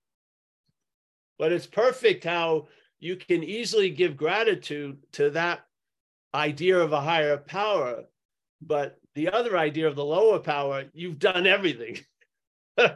[1.38, 2.66] But it's perfect how
[2.98, 5.60] you can easily give gratitude to that
[6.34, 8.04] idea of a higher power.
[8.60, 11.98] But the other idea of the lower power, you've done everything.
[12.76, 12.92] uh,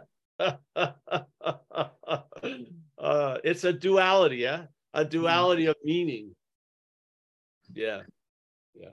[3.44, 4.64] it's a duality, yeah?
[4.92, 6.34] A duality of meaning.
[7.72, 8.00] Yeah.
[8.74, 8.90] Yeah.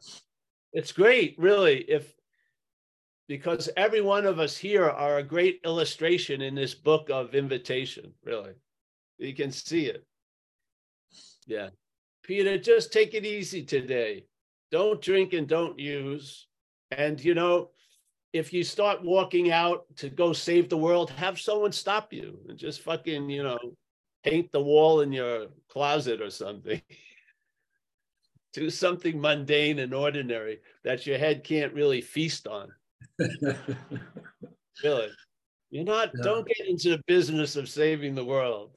[0.73, 2.13] It's great, really, if
[3.27, 8.13] because every one of us here are a great illustration in this book of invitation,
[8.23, 8.53] really.
[9.17, 10.05] You can see it.
[11.45, 11.69] Yeah.
[12.23, 14.25] Peter, just take it easy today.
[14.71, 16.47] Don't drink and don't use.
[16.91, 17.71] And, you know,
[18.33, 22.57] if you start walking out to go save the world, have someone stop you and
[22.57, 23.59] just fucking, you know,
[24.23, 26.81] paint the wall in your closet or something.
[28.53, 32.69] Do something mundane and ordinary that your head can't really feast on
[34.83, 35.09] really.
[35.69, 36.23] You're not, yeah.
[36.23, 38.71] don't get into the business of saving the world.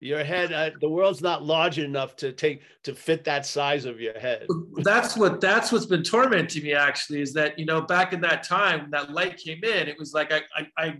[0.00, 4.00] Your head, uh, the world's not large enough to take to fit that size of
[4.00, 4.46] your head.
[4.78, 8.42] That's what that's what's been tormenting me actually is that you know back in that
[8.42, 10.96] time that light came in, it was like I I I,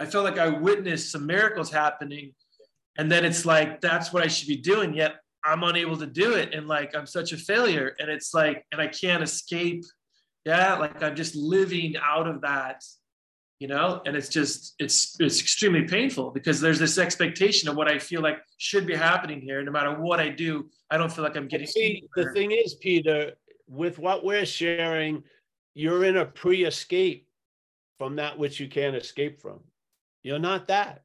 [0.00, 2.32] I felt like I witnessed some miracles happening,
[2.96, 4.94] and then it's like that's what I should be doing.
[4.94, 8.64] Yet I'm unable to do it, and like I'm such a failure, and it's like
[8.72, 9.84] and I can't escape
[10.46, 12.82] yeah like i'm just living out of that
[13.58, 14.02] you know?
[14.04, 18.20] And it's just it's it's extremely painful because there's this expectation of what i feel
[18.20, 19.62] like should be happening here.
[19.62, 22.74] No matter what i do i don't feel like i'm getting See, the thing is
[22.74, 23.32] peter
[23.68, 25.24] with what we're sharing
[25.74, 27.28] you're in a pre-escape
[27.98, 29.60] from that which you can't escape from.
[30.22, 31.02] You're not that.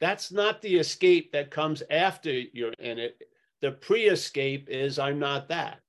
[0.00, 3.22] That's not the escape that comes after you're in it.
[3.60, 5.80] The pre-escape is i'm not that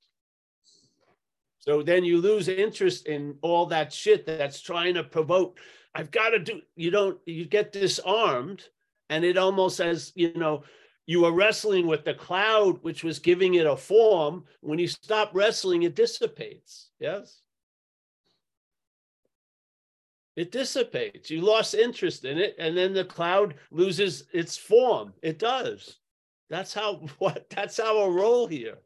[1.67, 5.59] so then you lose interest in all that shit that's trying to provoke.
[5.95, 8.63] I've got to do, you don't, you get disarmed
[9.09, 10.63] and it almost says, you know,
[11.07, 14.43] you were wrestling with the cloud, which was giving it a form.
[14.61, 16.89] When you stop wrestling, it dissipates.
[16.99, 17.41] Yes?
[20.35, 21.29] It dissipates.
[21.29, 25.13] You lost interest in it, and then the cloud loses its form.
[25.21, 25.97] It does.
[26.49, 28.77] That's how what that's our role here.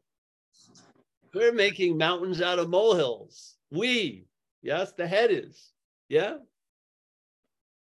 [1.34, 3.56] We're making mountains out of molehills.
[3.70, 4.26] We,
[4.62, 5.70] yes, the head is.
[6.08, 6.38] Yeah.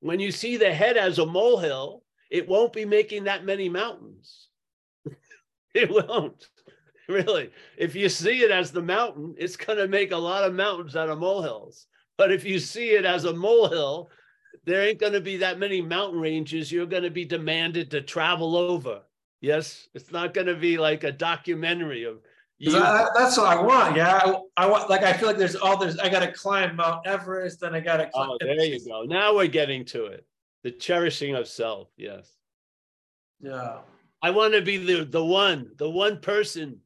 [0.01, 4.49] When you see the head as a molehill, it won't be making that many mountains.
[5.75, 6.49] it won't.
[7.09, 7.51] Really.
[7.77, 10.97] If you see it as the mountain, it's going to make a lot of mountains
[10.97, 11.87] out of molehills.
[12.17, 14.11] But if you see it as a molehill,
[14.65, 18.01] there ain't going to be that many mountain ranges you're going to be demanded to
[18.01, 19.03] travel over.
[19.41, 22.19] Yes, it's not going to be like a documentary of.
[22.59, 22.77] You.
[22.77, 23.97] I, that's what I want.
[23.97, 24.89] Yeah, I, I, want.
[24.89, 25.99] Like I feel like there's all there's.
[25.99, 28.11] I got to climb Mount Everest, then I got to.
[28.15, 29.03] Oh, there you go.
[29.03, 30.25] Now we're getting to it.
[30.63, 31.89] The cherishing of self.
[31.97, 32.31] Yes.
[33.41, 33.79] Yeah.
[34.23, 36.81] I want to be the the one, the one person.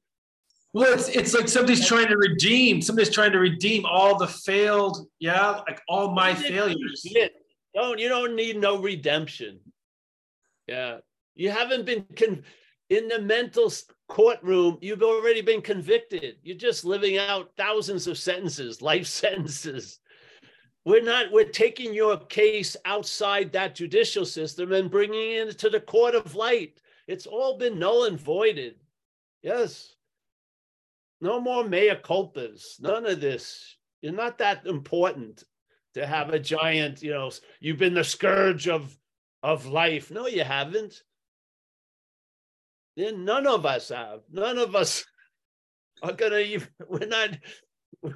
[0.72, 2.82] Well, it's it's like somebody's trying to redeem.
[2.82, 5.06] Somebody's trying to redeem all the failed.
[5.20, 7.06] Yeah, like all my failures.
[7.74, 9.60] Don't you don't need no redemption.
[10.66, 10.98] Yeah,
[11.36, 12.42] you haven't been con-
[12.90, 13.70] in the mental
[14.08, 14.78] courtroom.
[14.80, 16.36] You've already been convicted.
[16.42, 20.00] You're just living out thousands of sentences, life sentences.
[20.84, 25.80] We're not, we're taking your case outside that judicial system and bringing it to the
[25.80, 26.80] court of light.
[27.06, 28.76] It's all been null and voided.
[29.42, 29.94] Yes.
[31.20, 32.80] No more mea culpas.
[32.80, 33.76] None of this.
[34.00, 35.44] You're not that important
[35.94, 37.30] to have a giant, you know,
[37.60, 38.96] you've been the scourge of
[39.42, 40.10] of life.
[40.10, 41.02] No, you haven't.
[42.98, 44.22] Then none of us have.
[44.28, 45.04] None of us
[46.02, 47.30] are gonna even, we're not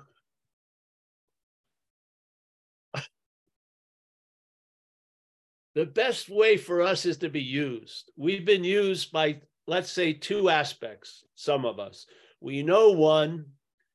[5.76, 8.10] the best way for us is to be used.
[8.16, 12.06] We've been used by, let's say, two aspects, some of us.
[12.40, 13.44] We know one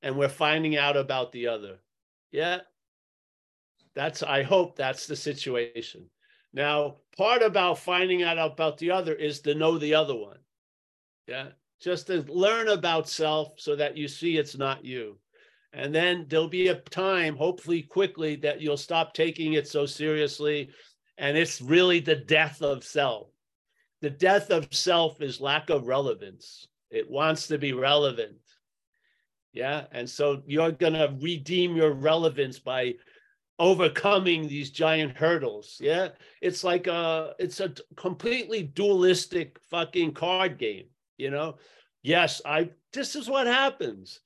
[0.01, 1.79] and we're finding out about the other.
[2.31, 2.61] Yeah.
[3.93, 6.09] That's, I hope that's the situation.
[6.53, 10.37] Now, part about finding out about the other is to know the other one.
[11.27, 11.49] Yeah.
[11.79, 15.19] Just to learn about self so that you see it's not you.
[15.73, 20.69] And then there'll be a time, hopefully quickly, that you'll stop taking it so seriously.
[21.17, 23.29] And it's really the death of self.
[24.01, 26.67] The death of self is lack of relevance.
[26.89, 28.37] It wants to be relevant.
[29.53, 29.85] Yeah.
[29.91, 32.95] And so you're going to redeem your relevance by
[33.59, 35.77] overcoming these giant hurdles.
[35.79, 36.09] Yeah.
[36.41, 40.85] It's like a, it's a completely dualistic fucking card game
[41.17, 41.57] you know?
[42.03, 44.21] Yes i this is what happens.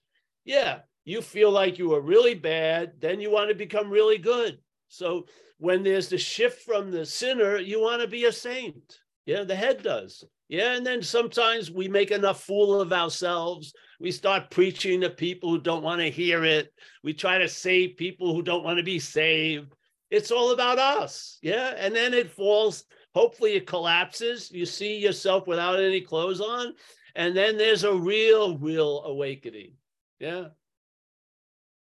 [0.45, 4.59] Yeah you feel like you were really bad then you want to become really good.
[4.87, 5.25] So
[5.57, 8.99] when there's the shift from the sinner you want to be a saint.
[9.25, 10.23] Yeah the head does.
[10.49, 13.73] Yeah and then sometimes we make enough fool of ourselves.
[13.99, 16.73] We start preaching to people who don't want to hear it.
[17.03, 19.73] We try to save people who don't want to be saved.
[20.09, 21.39] It's all about us.
[21.41, 22.83] Yeah and then it falls
[23.13, 24.51] Hopefully it collapses.
[24.51, 26.73] You see yourself without any clothes on.
[27.15, 29.73] And then there's a real, real awakening.
[30.19, 30.49] Yeah.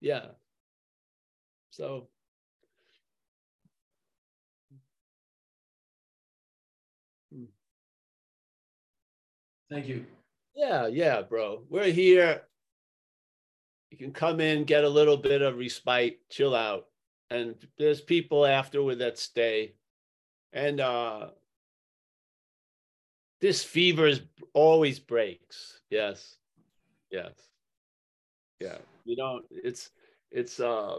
[0.00, 0.26] Yeah.
[1.70, 2.08] So.
[7.32, 7.44] Hmm.
[9.70, 10.06] Thank you.
[10.54, 11.62] Yeah, yeah, bro.
[11.68, 12.42] We're here.
[13.90, 16.86] You can come in, get a little bit of respite, chill out.
[17.30, 19.74] And there's people afterward that stay
[20.52, 21.28] and uh
[23.40, 24.22] this fever is
[24.52, 25.80] always breaks.
[25.90, 26.36] Yes.
[27.10, 27.32] Yes.
[28.60, 28.78] Yeah.
[29.04, 29.90] You know it's
[30.30, 30.98] it's uh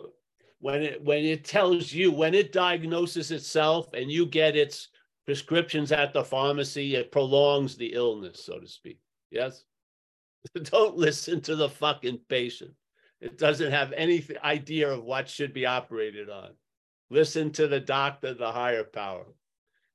[0.59, 4.89] when it when it tells you when it diagnoses itself and you get its
[5.25, 8.99] prescriptions at the pharmacy it prolongs the illness so to speak.
[9.31, 9.63] Yes?
[10.63, 12.71] Don't listen to the fucking patient.
[13.21, 16.51] It doesn't have any idea of what should be operated on.
[17.09, 19.25] Listen to the doctor the higher power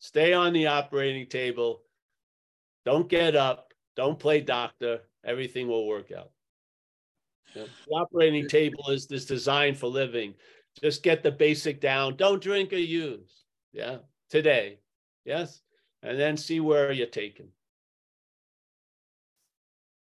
[0.05, 1.81] Stay on the operating table.
[2.85, 3.73] Don't get up.
[3.97, 5.01] Don't play doctor.
[5.25, 6.31] Everything will work out.
[7.55, 10.35] The operating table is, is designed for living.
[10.79, 12.17] Just get the basic down.
[12.17, 13.45] Don't drink or use.
[13.73, 13.97] Yeah.
[14.29, 14.81] Today.
[15.25, 15.63] Yes.
[16.03, 17.49] And then see where you're taken.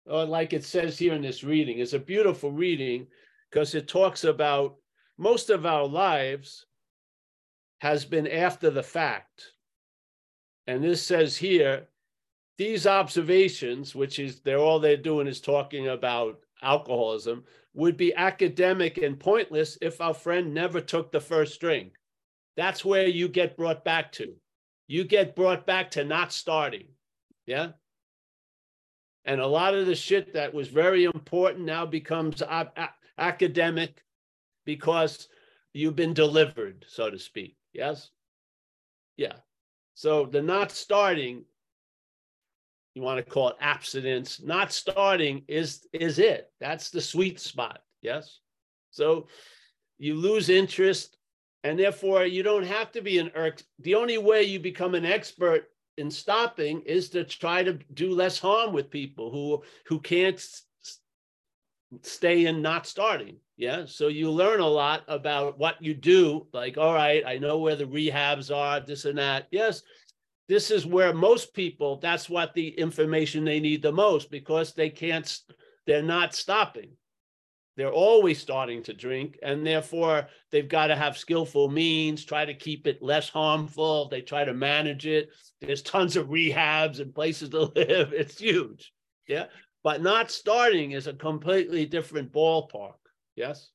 [0.07, 3.07] Oh, like it says here in this reading, it's a beautiful reading
[3.51, 4.77] because it talks about
[5.17, 6.67] most of our lives
[7.79, 9.55] has been after the fact
[10.67, 11.89] and this says here,
[12.59, 17.45] these observations, which is they're all they're doing is talking about alcoholism,
[17.75, 21.93] would be academic and pointless if our friend never took the first drink.
[22.57, 24.35] That's where you get brought back to.
[24.89, 26.89] You get brought back to not starting.
[27.47, 27.73] Yeah.
[29.27, 32.43] And a lot of the shit that was very important now becomes
[33.19, 34.03] academic
[34.65, 35.29] because
[35.75, 37.57] you've been delivered, so to speak.
[37.75, 38.11] Yes?
[39.17, 39.35] Yeah.
[39.97, 41.47] So the not starting,
[42.95, 46.53] you want to call it abstinence, not starting is is it.
[46.61, 47.81] That's the sweet spot.
[48.03, 48.41] Yes.
[48.91, 49.29] So
[49.97, 51.17] you lose interest,
[51.65, 53.31] and therefore you don't have to be an.
[53.79, 58.39] The only way you become an expert in stopping is to try to do less
[58.39, 60.39] harm with people who who can't
[62.03, 63.39] stay in not starting.
[63.57, 63.85] Yeah.
[63.87, 66.47] So you learn a lot about what you do.
[66.53, 69.49] Like, all right, I know where the rehabs are, this and that.
[69.51, 69.83] Yes.
[70.49, 74.91] This is where most people, that's what the information they need the most because they
[74.91, 75.41] can't,
[75.87, 76.91] they're not stopping.
[77.77, 82.55] They're always starting to drink, and therefore they've got to have skillful means, try to
[82.55, 84.09] keep it less harmful.
[84.09, 85.29] They try to manage it.
[85.61, 88.15] There's tons of rehabs and places to live.
[88.15, 88.93] It's huge.
[89.29, 89.47] Yeah.
[89.85, 92.95] But not starting is a completely different ballpark.
[93.37, 93.71] Yes.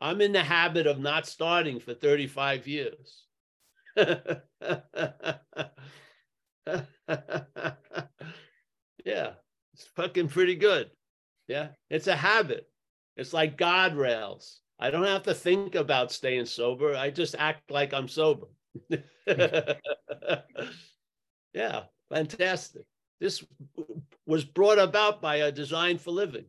[0.00, 3.24] I'm in the habit of not starting for 35 years.
[3.96, 4.36] yeah.
[9.72, 10.90] It's fucking pretty good.
[11.48, 11.68] Yeah.
[11.90, 12.68] It's a habit.
[13.16, 14.58] It's like God guardrails.
[14.78, 16.94] I don't have to think about staying sober.
[16.96, 18.46] I just act like I'm sober.
[21.54, 21.82] yeah.
[22.10, 22.82] Fantastic.
[23.20, 23.44] This
[24.26, 26.46] was brought about by a design for living.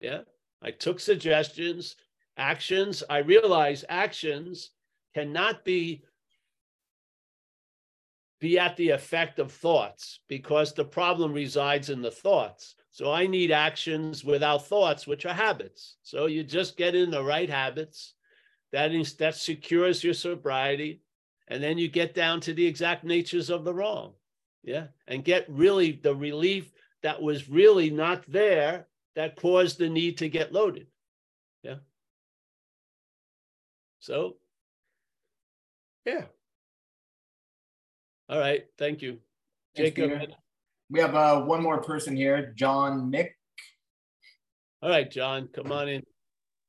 [0.00, 0.20] Yeah.
[0.64, 1.96] I took suggestions,
[2.38, 3.04] actions.
[3.10, 4.70] I realized actions
[5.14, 6.02] cannot be
[8.40, 12.74] be at the effect of thoughts because the problem resides in the thoughts.
[12.90, 15.96] So I need actions without thoughts, which are habits.
[16.02, 18.14] So you just get in the right habits.
[18.72, 21.00] That is that secures your sobriety.
[21.48, 24.12] And then you get down to the exact natures of the wrong.
[24.62, 24.88] Yeah.
[25.06, 28.86] And get really the relief that was really not there
[29.16, 30.86] that caused the need to get loaded.
[31.62, 31.76] Yeah.
[34.00, 34.36] So,
[36.04, 36.24] yeah.
[38.28, 38.64] All right.
[38.78, 39.18] Thank you.
[39.76, 40.20] Thanks, Jacob.
[40.20, 40.32] Peter.
[40.90, 43.30] We have uh, one more person here, John Mick.
[44.82, 46.02] All right, John, come on in.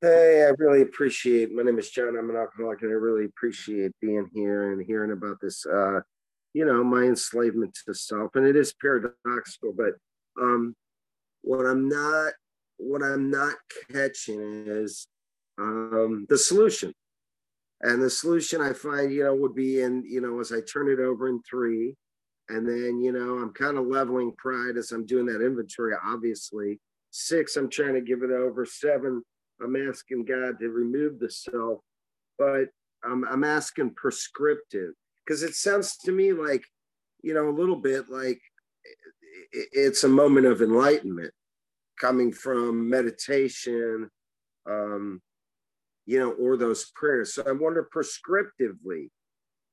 [0.01, 1.53] Hey, I really appreciate.
[1.53, 2.17] My name is John.
[2.17, 5.65] I'm an alcoholic, and I really appreciate being here and hearing about this.
[5.65, 5.99] Uh,
[6.53, 9.73] you know, my enslavement to self, and it is paradoxical.
[9.75, 9.95] But
[10.41, 10.75] um,
[11.45, 12.33] what I'm not,
[12.77, 13.53] what I'm not
[13.91, 15.07] catching is
[15.59, 16.91] um, the solution.
[17.81, 20.89] And the solution I find, you know, would be in, you know, as I turn
[20.89, 21.95] it over in three,
[22.49, 26.79] and then, you know, I'm kind of leveling pride as I'm doing that inventory, obviously.
[27.11, 28.65] Six, I'm trying to give it over.
[28.65, 29.21] Seven,
[29.63, 31.79] I'm asking God to remove the self,
[32.39, 32.69] but
[33.03, 34.93] I'm, I'm asking prescriptive
[35.23, 36.63] because it sounds to me like,
[37.21, 38.41] you know, a little bit like
[39.51, 41.33] it's a moment of enlightenment
[41.99, 44.09] coming from meditation,
[44.69, 45.21] um,
[46.05, 47.33] you know, or those prayers.
[47.33, 49.09] So I wonder prescriptively,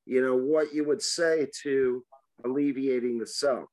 [0.07, 2.05] you know, what you would say to
[2.45, 3.69] alleviating the self.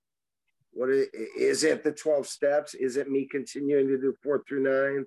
[0.71, 2.73] What is, is it the 12 steps?
[2.73, 5.05] Is it me continuing to do four through nine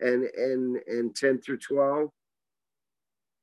[0.00, 2.08] and and and 10 through 12?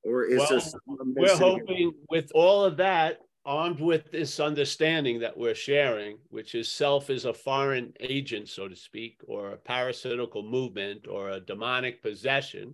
[0.03, 5.19] Or is Well, there something We're hoping with all of that, armed with this understanding
[5.19, 9.57] that we're sharing, which is self is a foreign agent, so to speak, or a
[9.57, 12.73] parasitical movement or a demonic possession,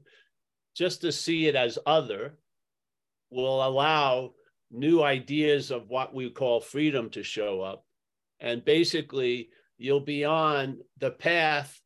[0.76, 2.38] just to see it as other
[3.30, 4.32] will allow
[4.72, 7.86] new ideas of what we call freedom to show up.
[8.40, 11.82] And basically, you'll be on the path,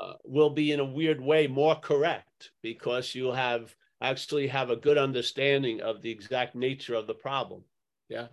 [0.00, 4.76] uh, will be in a weird way more correct because you'll have actually have a
[4.76, 7.62] good understanding of the exact nature of the problem.
[8.08, 8.26] Yeah.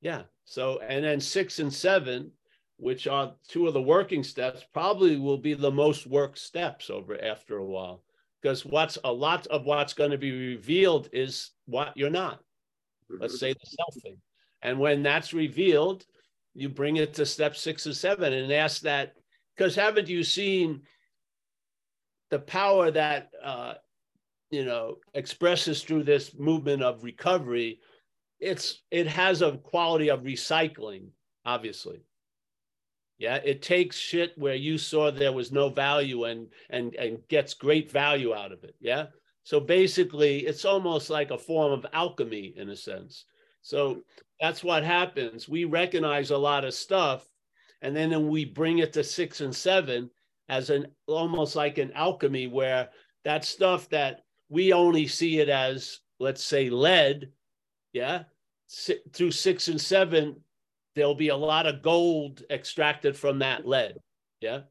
[0.00, 0.22] Yeah.
[0.44, 2.30] So, and then six and seven,
[2.78, 7.22] which are two of the working steps, probably will be the most work steps over
[7.22, 8.02] after a while.
[8.42, 12.40] Because what's a lot of what's going to be revealed is what you're not.
[13.08, 14.18] Let's say the self thing.
[14.62, 16.04] And when that's revealed,
[16.54, 19.14] you bring it to step six or seven and ask that,
[19.56, 20.82] because haven't you seen
[22.30, 23.74] the power that uh,
[24.50, 27.80] you know expresses through this movement of recovery
[28.38, 31.08] it's it has a quality of recycling
[31.44, 32.02] obviously.
[33.18, 37.54] Yeah it takes shit where you saw there was no value and and and gets
[37.54, 38.74] great value out of it.
[38.80, 39.06] Yeah.
[39.44, 43.24] So basically it's almost like a form of alchemy in a sense.
[43.62, 44.02] So
[44.40, 45.48] that's what happens.
[45.48, 47.26] We recognize a lot of stuff
[47.80, 50.10] and then we bring it to six and seven
[50.48, 52.88] as an almost like an alchemy where
[53.24, 57.30] that stuff that we only see it as let's say lead
[57.92, 58.24] yeah
[58.66, 60.36] si- through six and seven
[60.96, 63.98] there'll be a lot of gold extracted from that lead.
[64.40, 64.62] Yeah.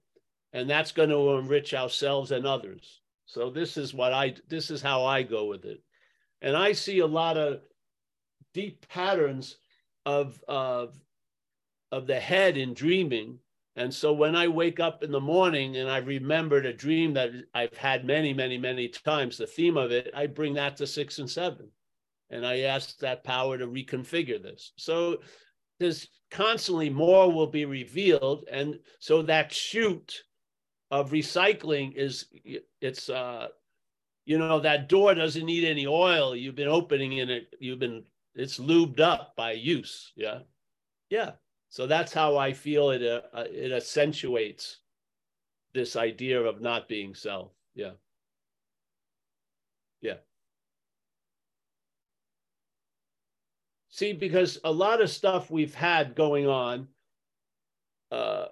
[0.52, 3.02] And that's going to enrich ourselves and others.
[3.28, 5.82] So this is what I this is how I go with it.
[6.42, 7.62] And I see a lot of
[8.54, 9.58] deep patterns
[10.06, 10.96] of of
[11.92, 13.40] of the head in dreaming.
[13.76, 17.32] And so when I wake up in the morning and I remembered a dream that
[17.54, 21.20] I've had many, many, many times, the theme of it, I bring that to six
[21.20, 21.70] and seven.
[22.30, 24.72] And I ask that power to reconfigure this.
[24.78, 25.18] So
[25.80, 28.46] there's constantly more will be revealed.
[28.50, 30.24] And so that chute
[30.92, 32.28] of recycling is
[32.80, 33.48] it's uh
[34.26, 38.04] you know that door doesn't need any oil you've been opening in it you've been
[38.36, 40.40] it's lubed up by use yeah
[41.10, 41.32] yeah
[41.76, 44.78] so that's how i feel it uh, uh it accentuates
[45.76, 47.52] this idea of not being self.
[47.76, 47.92] Yeah.
[50.02, 50.16] Yeah.
[53.90, 56.88] See because a lot of stuff we've had going on
[58.10, 58.46] uh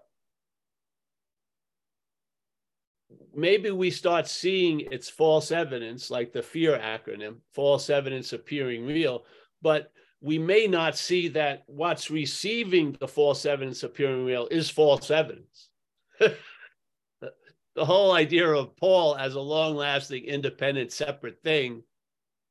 [3.33, 9.23] maybe we start seeing its false evidence, like the FEAR acronym, false evidence appearing real,
[9.61, 9.91] but
[10.23, 15.67] we may not see that what's receiving the false evidence appearing real is false evidence.
[16.19, 21.83] the whole idea of Paul as a long lasting, independent, separate thing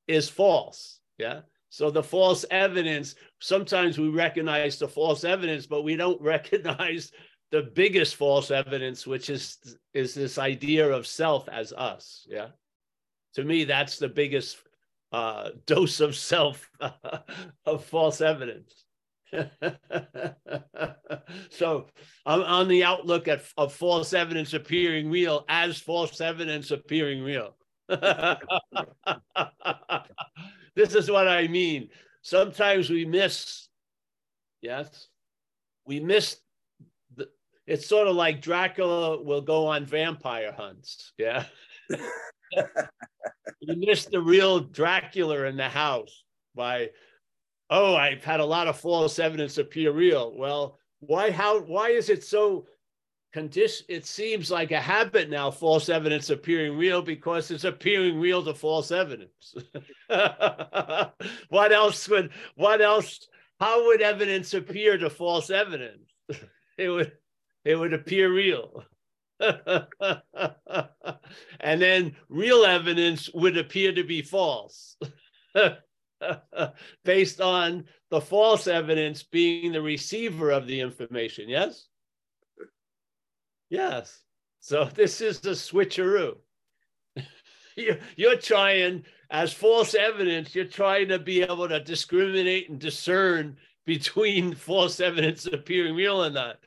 [0.06, 1.00] is false.
[1.16, 1.40] Yeah.
[1.70, 7.10] So the false evidence, sometimes we recognize the false evidence, but we don't recognize
[7.50, 9.56] the biggest false evidence, which is
[9.94, 12.26] is this idea of self as us.
[12.28, 12.48] Yeah,
[13.34, 14.58] to me, that's the biggest
[15.12, 16.70] uh, dose of self
[17.66, 18.84] of false evidence.
[21.50, 21.86] so
[22.26, 27.56] I'm on the outlook at, of false evidence appearing real as false evidence appearing real.
[30.74, 31.88] this is what I mean.
[32.22, 33.68] Sometimes we miss,
[34.60, 35.08] yes,
[35.86, 36.36] we miss
[37.66, 41.12] it's sort of like Dracula will go on vampire hunts.
[41.16, 41.44] Yeah.
[43.60, 46.24] you missed the real Dracula in the house
[46.54, 46.90] by,
[47.70, 50.32] oh, I've had a lot of false evidence appear real.
[50.36, 52.66] Well, why how why is it so
[53.32, 58.44] condition it seems like a habit now false evidence appearing real because it's appearing real
[58.44, 59.54] to false evidence
[61.48, 63.26] what else would what else
[63.58, 66.08] how would evidence appear to false evidence
[66.78, 67.10] it would
[67.64, 68.84] it would appear real.
[71.60, 74.96] and then real evidence would appear to be false
[77.04, 81.48] based on the false evidence being the receiver of the information.
[81.48, 81.88] Yes?
[83.70, 84.20] Yes.
[84.60, 86.36] So this is the switcheroo.
[88.16, 94.54] You're trying, as false evidence, you're trying to be able to discriminate and discern between
[94.54, 96.58] false evidence appearing real and not.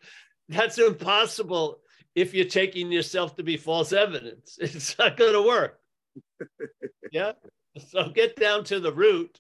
[0.50, 1.80] That's impossible
[2.16, 4.58] if you're taking yourself to be false evidence.
[4.62, 5.80] It's not going to work.
[7.12, 7.34] yeah.
[7.90, 9.40] So get down to the root.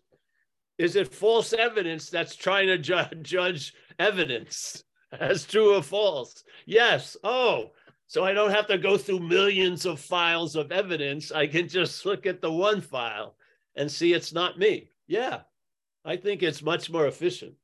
[0.78, 6.44] Is it false evidence that's trying to ju- judge evidence as true or false?
[6.66, 7.16] Yes.
[7.24, 7.72] Oh,
[8.08, 11.32] so I don't have to go through millions of files of evidence.
[11.32, 13.36] I can just look at the one file
[13.76, 14.92] and see it's not me.
[15.08, 15.42] Yeah.
[16.04, 17.56] I think it's much more efficient.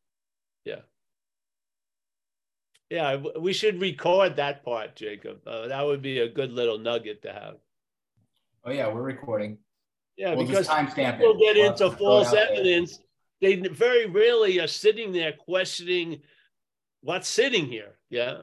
[2.92, 3.16] Yeah.
[3.39, 5.48] We should record that part, Jacob.
[5.48, 7.56] Uh, that would be a good little nugget to have.
[8.66, 9.58] Oh yeah, we're recording.
[10.18, 13.00] Yeah, we'll because people get we'll into false evidence.
[13.39, 16.22] They very rarely are sitting there questioning
[17.01, 17.97] what's sitting here.
[18.09, 18.42] Yeah,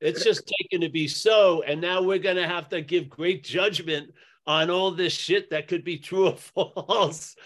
[0.00, 3.44] it's just taken to be so, and now we're going to have to give great
[3.44, 4.10] judgment
[4.46, 7.36] on all this shit that could be true or false.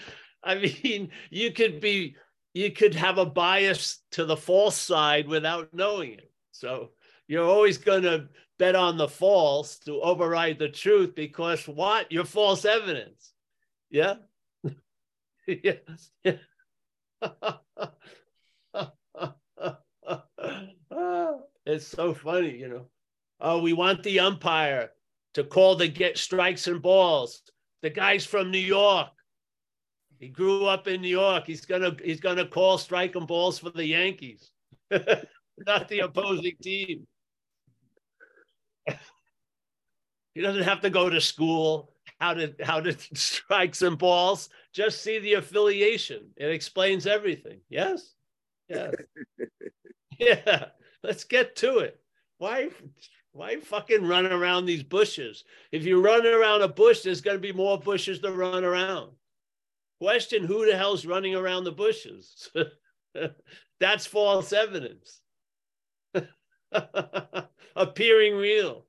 [0.42, 2.16] I mean, you could be
[2.54, 6.30] you could have a bias to the false side without knowing it.
[6.52, 6.90] So
[7.26, 12.12] you're always going to bet on the false to override the truth because what?
[12.12, 13.32] You're false evidence.
[13.90, 14.16] Yeah.
[15.46, 15.72] yeah.
[21.64, 22.86] it's so funny, you know.
[23.40, 24.90] Oh, we want the umpire
[25.34, 27.42] to call the get strikes and balls.
[27.80, 29.08] The guy's from New York.
[30.22, 31.48] He grew up in New York.
[31.48, 34.52] He's gonna he's gonna call striking balls for the Yankees,
[35.66, 37.08] not the opposing team.
[38.86, 44.48] he doesn't have to go to school how to how to strike some balls.
[44.72, 46.30] Just see the affiliation.
[46.36, 47.58] It explains everything.
[47.68, 48.14] Yes.
[48.68, 48.94] Yes.
[50.20, 50.66] yeah.
[51.02, 51.98] Let's get to it.
[52.38, 52.68] Why
[53.32, 55.42] why fucking run around these bushes?
[55.72, 59.10] If you run around a bush, there's going to be more bushes to run around
[60.02, 62.50] question who the hell's running around the bushes.
[63.80, 65.20] That's false evidence.
[67.76, 68.84] Appearing real.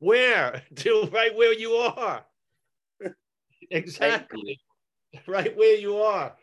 [0.00, 0.62] Where?
[0.76, 2.26] To right where you are.
[3.70, 4.58] exactly.
[5.28, 6.34] Right where you are.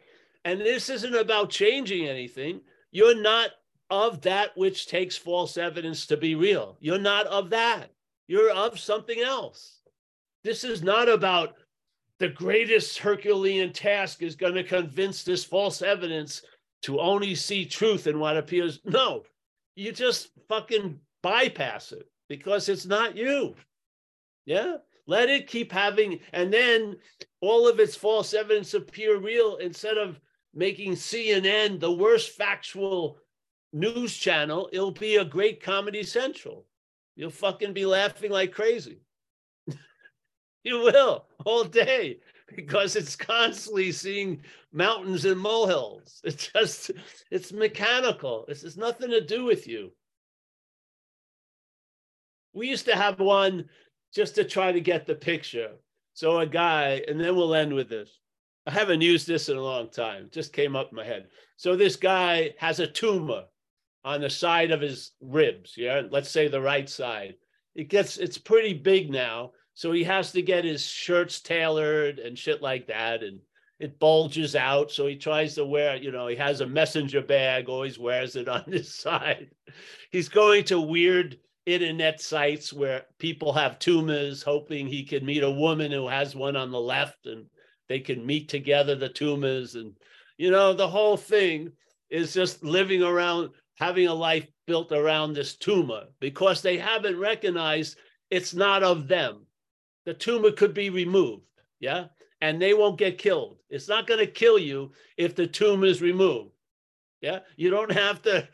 [0.45, 2.61] And this isn't about changing anything.
[2.91, 3.49] You're not
[3.89, 6.77] of that which takes false evidence to be real.
[6.79, 7.91] You're not of that.
[8.27, 9.81] You're of something else.
[10.45, 11.55] This is not about
[12.19, 16.41] the greatest Herculean task is going to convince this false evidence
[16.83, 18.79] to only see truth in what appears.
[18.85, 19.23] No,
[19.75, 23.55] you just fucking bypass it because it's not you.
[24.45, 24.77] Yeah.
[25.07, 26.95] Let it keep having, and then
[27.39, 30.19] all of its false evidence appear real instead of
[30.53, 33.19] making CNN the worst factual
[33.71, 34.67] news channel.
[34.73, 36.65] It'll be a great Comedy Central.
[37.15, 39.01] You'll fucking be laughing like crazy.
[40.75, 42.17] you will all day
[42.55, 44.41] because it's constantly seeing
[44.73, 46.21] mountains and molehills.
[46.23, 46.91] It's just,
[47.29, 48.45] it's mechanical.
[48.47, 49.91] This has nothing to do with you.
[52.53, 53.65] We used to have one
[54.13, 55.71] just to try to get the picture.
[56.13, 58.09] So a guy, and then we'll end with this.
[58.65, 61.27] I haven't used this in a long time, just came up in my head.
[61.57, 63.43] So this guy has a tumor
[64.03, 67.35] on the side of his ribs, yeah, let's say the right side.
[67.75, 72.38] It gets it's pretty big now, so he has to get his shirts tailored and
[72.39, 73.39] shit like that and
[73.80, 77.68] it bulges out, so he tries to wear, you know, he has a messenger bag,
[77.68, 79.49] always wears it on his side.
[80.11, 85.52] He's going to weird internet sites where people have tumors, hoping he can meet a
[85.52, 87.47] woman who has one on the left and
[87.89, 89.76] they can meet together the tumors.
[89.76, 89.97] And,
[90.38, 91.72] you know, the whole thing
[92.10, 97.97] is just living around, having a life built around this tumor because they haven't recognized
[98.30, 99.44] it's not of them.
[100.06, 101.44] The tumor could be removed.
[101.80, 102.06] Yeah.
[102.41, 103.57] And they won't get killed.
[103.69, 106.52] It's not going to kill you if the tumor is removed.
[107.22, 107.40] Yeah.
[107.56, 108.48] You don't have to.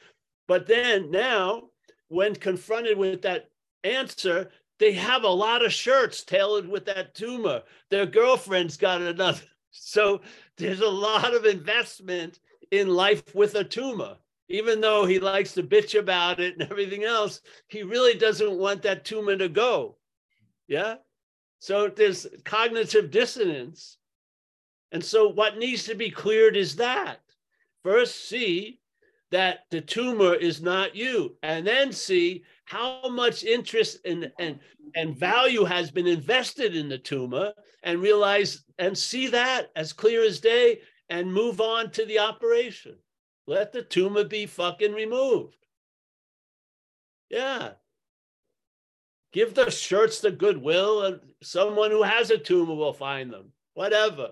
[0.48, 1.70] But then now
[2.08, 3.50] when confronted with that
[3.84, 4.50] answer,
[4.80, 7.64] they have a lot of shirts tailored with that tumor.
[7.90, 9.42] Their girlfriend's got another.
[9.74, 10.20] So
[10.58, 12.40] there's a lot of investment
[12.72, 14.18] in life with a tumor.
[14.50, 18.82] Even though he likes to bitch about it and everything else, he really doesn't want
[18.82, 19.96] that tumor to go.
[20.68, 20.96] Yeah.
[21.62, 23.98] So there's cognitive dissonance.
[24.92, 27.20] And so what needs to be cleared is that.
[27.84, 28.80] First see
[29.30, 31.38] that the tumor is not you.
[31.44, 34.60] And then see how much interest and, and,
[34.96, 40.24] and value has been invested in the tumor and realize and see that as clear
[40.24, 40.80] as day
[41.10, 42.96] and move on to the operation.
[43.46, 45.58] Let the tumor be fucking removed.
[47.30, 47.74] Yeah
[49.32, 54.32] give the shirts the goodwill and someone who has a tumor will find them whatever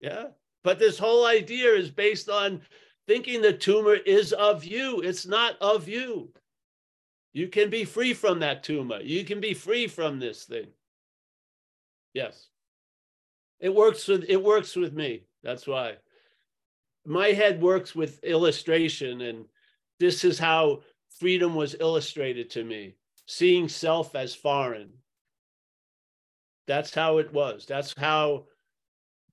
[0.00, 0.26] yeah
[0.66, 2.60] but this whole idea is based on
[3.06, 5.00] thinking the tumor is of you.
[5.00, 6.30] It's not of you.
[7.32, 9.00] You can be free from that tumor.
[9.00, 10.66] You can be free from this thing.
[12.14, 12.48] Yes.
[13.60, 15.24] It works with it works with me.
[15.42, 15.96] That's why.
[17.04, 19.44] My head works with illustration and
[20.00, 20.82] this is how
[21.20, 22.96] freedom was illustrated to me.
[23.26, 24.90] Seeing self as foreign.
[26.66, 27.66] That's how it was.
[27.66, 28.46] That's how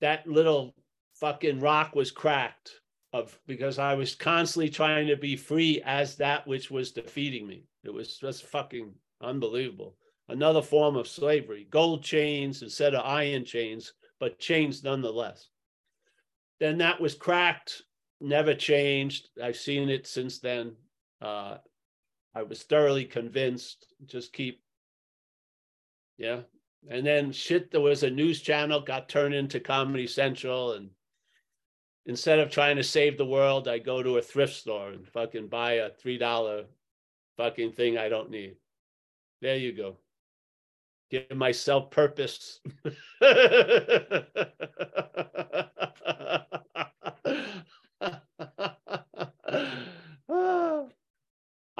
[0.00, 0.74] that little
[1.14, 2.72] fucking rock was cracked
[3.12, 7.64] of because I was constantly trying to be free as that which was defeating me.
[7.84, 8.92] It was just fucking
[9.22, 9.96] unbelievable.
[10.28, 15.48] Another form of slavery, gold chains instead of iron chains, but chains nonetheless.
[16.60, 17.82] Then that was cracked,
[18.20, 19.28] never changed.
[19.42, 20.74] I've seen it since then.
[21.20, 21.58] Uh,
[22.34, 23.86] I was thoroughly convinced.
[24.06, 24.60] Just keep,
[26.18, 26.40] yeah.
[26.88, 30.90] And then shit, there was a news channel got turned into Comedy Central, and
[32.06, 35.48] instead of trying to save the world, I go to a thrift store and fucking
[35.48, 36.64] buy a three dollar
[37.36, 38.56] fucking thing I don't need.
[39.40, 39.96] There you go.
[41.10, 42.60] Give myself purpose.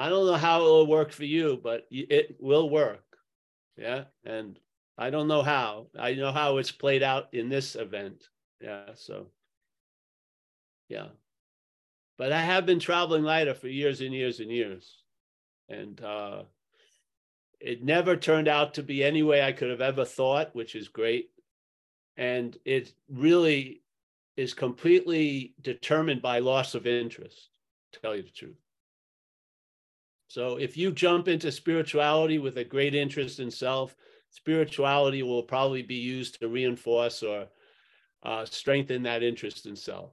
[0.05, 3.03] I don't know how it will work for you, but it will work.
[3.75, 4.03] Yeah.
[4.23, 4.59] And
[4.99, 5.87] I don't know how.
[5.97, 8.23] I know how it's played out in this event.
[8.61, 8.89] Yeah.
[8.93, 9.31] So
[10.89, 11.07] yeah.
[12.19, 15.01] But I have been traveling lighter for years and years and years.
[15.69, 16.43] And uh,
[17.59, 20.87] it never turned out to be any way I could have ever thought, which is
[20.87, 21.31] great.
[22.15, 23.81] And it really
[24.37, 27.49] is completely determined by loss of interest,
[27.93, 28.64] to tell you the truth.
[30.27, 33.95] So if you jump into spirituality with a great interest in self,
[34.31, 37.47] spirituality will probably be used to reinforce or
[38.23, 40.11] uh, strengthen that interest in self.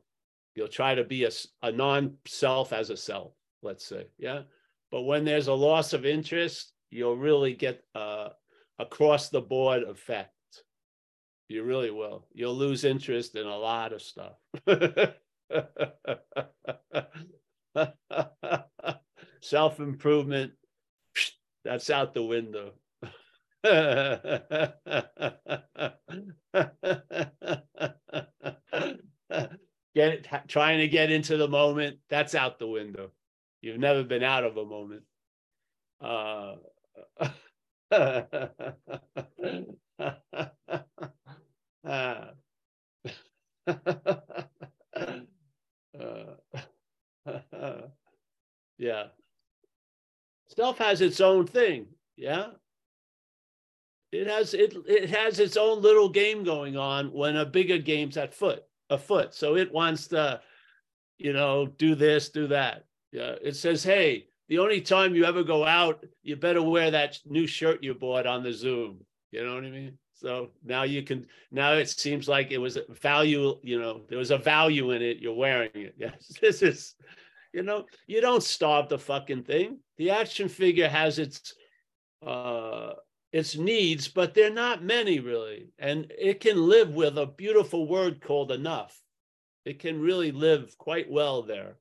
[0.55, 1.31] You'll try to be a,
[1.63, 3.33] a non-self as a self,
[3.63, 4.07] let's say.
[4.19, 4.43] Yeah.
[4.91, 8.29] But when there's a loss of interest, you'll really get uh,
[8.79, 10.31] across the board effect.
[11.49, 12.27] You really will.
[12.33, 14.35] You'll lose interest in a lot of stuff.
[19.43, 20.53] Self improvement,
[21.65, 22.75] that's out the window.
[29.95, 33.11] get trying to get into the moment, that's out the window.
[33.61, 35.03] You've never been out of a moment.
[36.01, 36.55] Uh,
[41.85, 42.27] uh,
[48.79, 49.05] yeah.
[50.57, 51.87] Self has its own thing.
[52.17, 52.49] Yeah.
[54.13, 58.19] It has it it has its own little game going on when a bigger game's
[58.19, 59.35] at foot afoot.
[59.35, 60.43] So it wants to,
[61.17, 62.85] you know, do this, do that.
[63.11, 63.37] Yeah.
[63.43, 67.47] It says, hey, the only time you ever go out, you better wear that new
[67.47, 69.01] shirt you bought on the Zoom.
[69.31, 69.97] You know what I mean?
[70.15, 74.19] So now you can, now it seems like it was a value, you know, there
[74.19, 75.21] was a value in it.
[75.21, 75.95] You're wearing it.
[75.99, 76.33] Yes.
[76.39, 76.95] This is,
[77.53, 79.79] you know, you don't starve the fucking thing.
[79.99, 81.55] The action figure has its,
[82.25, 82.93] uh,
[83.33, 85.69] its needs, but they're not many really.
[85.79, 88.99] And it can live with a beautiful word called enough.
[89.65, 91.77] It can really live quite well there.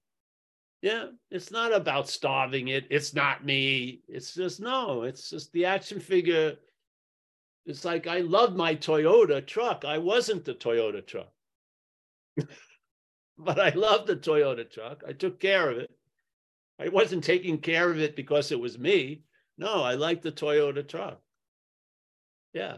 [0.81, 2.87] Yeah, it's not about starving it.
[2.89, 4.01] It's not me.
[4.07, 6.57] It's just no, it's just the action figure
[7.65, 9.85] it's like I loved my Toyota truck.
[9.85, 11.31] I wasn't the Toyota truck.
[13.37, 15.03] but I loved the Toyota truck.
[15.07, 15.91] I took care of it.
[16.79, 19.23] I wasn't taking care of it because it was me.
[19.57, 21.21] No, I liked the Toyota truck.
[22.53, 22.77] Yeah.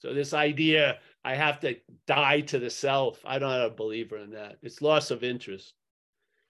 [0.00, 4.30] So this idea I have to die to the self, I'm not a believer in
[4.30, 4.56] that.
[4.62, 5.74] It's loss of interest.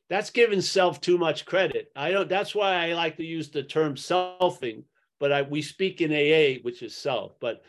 [0.09, 1.91] That's giving self too much credit.
[1.95, 4.85] I don't that's why I like to use the term selfing
[5.21, 7.63] but I, we speak in AA, which is self, but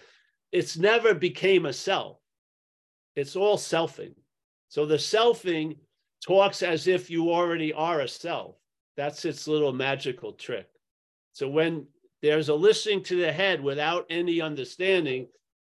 [0.51, 2.17] it's never became a self.
[3.15, 4.15] It's all selfing.
[4.71, 5.75] So the selfing
[6.25, 8.55] talks as if you already are a self.
[8.95, 10.69] That's its little magical trick.
[11.33, 11.87] So when
[12.21, 15.27] there's a listening to the head without any understanding,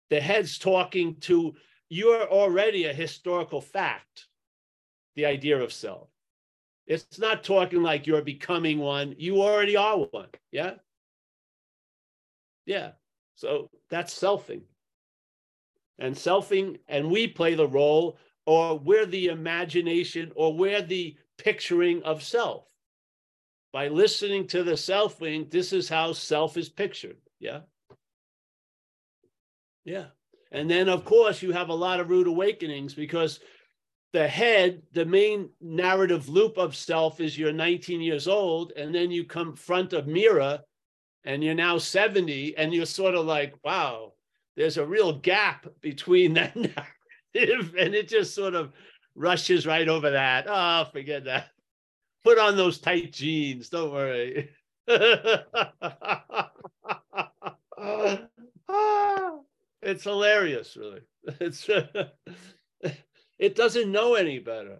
[0.09, 1.55] the head's talking to
[1.89, 4.27] you're already a historical fact,
[5.17, 6.07] the idea of self.
[6.87, 10.29] It's not talking like you're becoming one, you already are one.
[10.53, 10.75] Yeah.
[12.65, 12.91] Yeah.
[13.35, 14.61] So that's selfing.
[15.99, 22.03] And selfing, and we play the role, or we're the imagination, or we're the picturing
[22.03, 22.67] of self.
[23.73, 27.17] By listening to the selfing, this is how self is pictured.
[27.39, 27.61] Yeah.
[29.83, 30.05] Yeah.
[30.51, 33.39] And then, of course, you have a lot of rude awakenings because
[34.13, 39.11] the head, the main narrative loop of self is you're 19 years old, and then
[39.11, 40.61] you come front of mirror
[41.25, 44.13] and you're now 70 and you're sort of like wow
[44.55, 46.55] there's a real gap between that
[47.35, 48.71] narrative and it just sort of
[49.15, 50.45] rushes right over that.
[50.47, 51.49] Oh forget that.
[52.23, 54.49] Put on those tight jeans don't worry.
[59.85, 61.01] It's hilarious really.
[61.39, 61.69] It's
[63.39, 64.79] it doesn't know any better.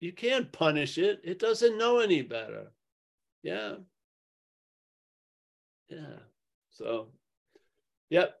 [0.00, 1.20] You can't punish it.
[1.24, 2.72] It doesn't know any better.
[3.42, 3.76] Yeah.
[5.88, 6.18] Yeah.
[6.70, 7.08] So,
[8.10, 8.37] yep.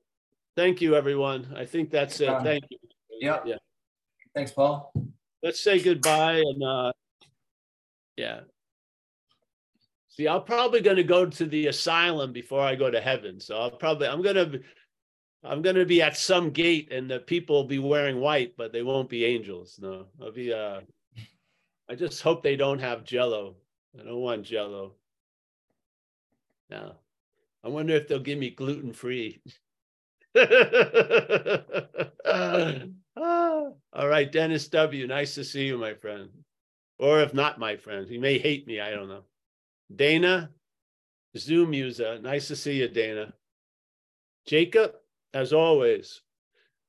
[0.58, 1.54] Thank you, everyone.
[1.56, 2.36] I think that's it.
[2.42, 2.78] Thank you.
[3.20, 3.44] Yep.
[3.46, 3.58] Yeah.
[4.34, 4.92] Thanks, Paul.
[5.40, 6.90] Let's say goodbye and uh
[8.16, 8.40] yeah.
[10.08, 13.38] See, I'm probably going to go to the asylum before I go to heaven.
[13.38, 14.60] So I'll probably I'm going to
[15.44, 18.72] I'm going to be at some gate and the people will be wearing white, but
[18.72, 19.78] they won't be angels.
[19.80, 20.06] No.
[20.20, 20.80] I'll be uh
[21.88, 23.54] I just hope they don't have jello.
[23.96, 24.96] I don't want jello.
[26.68, 26.96] No.
[27.62, 29.40] I wonder if they'll give me gluten free.
[33.92, 35.06] All right, Dennis W.
[35.06, 36.28] Nice to see you, my friend.
[36.98, 38.80] Or if not my friend, he may hate me.
[38.80, 39.22] I don't know.
[39.94, 40.50] Dana,
[41.36, 42.18] Zoom user.
[42.18, 43.32] Nice to see you, Dana.
[44.46, 44.92] Jacob,
[45.34, 46.22] as always.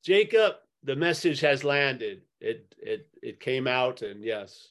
[0.03, 2.21] Jacob, the message has landed.
[2.39, 4.69] It it it came out, and yes.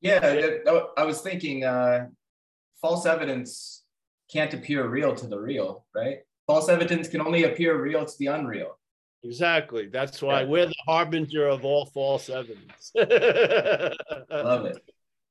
[0.00, 0.58] Yeah,
[0.96, 2.06] I was thinking uh,
[2.80, 3.84] false evidence
[4.32, 6.18] can't appear real to the real, right?
[6.50, 8.76] False evidence can only appear real to the unreal.
[9.22, 9.86] Exactly.
[9.86, 10.48] That's why yeah.
[10.48, 12.90] we're the harbinger of all false evidence.
[12.96, 14.82] Love it.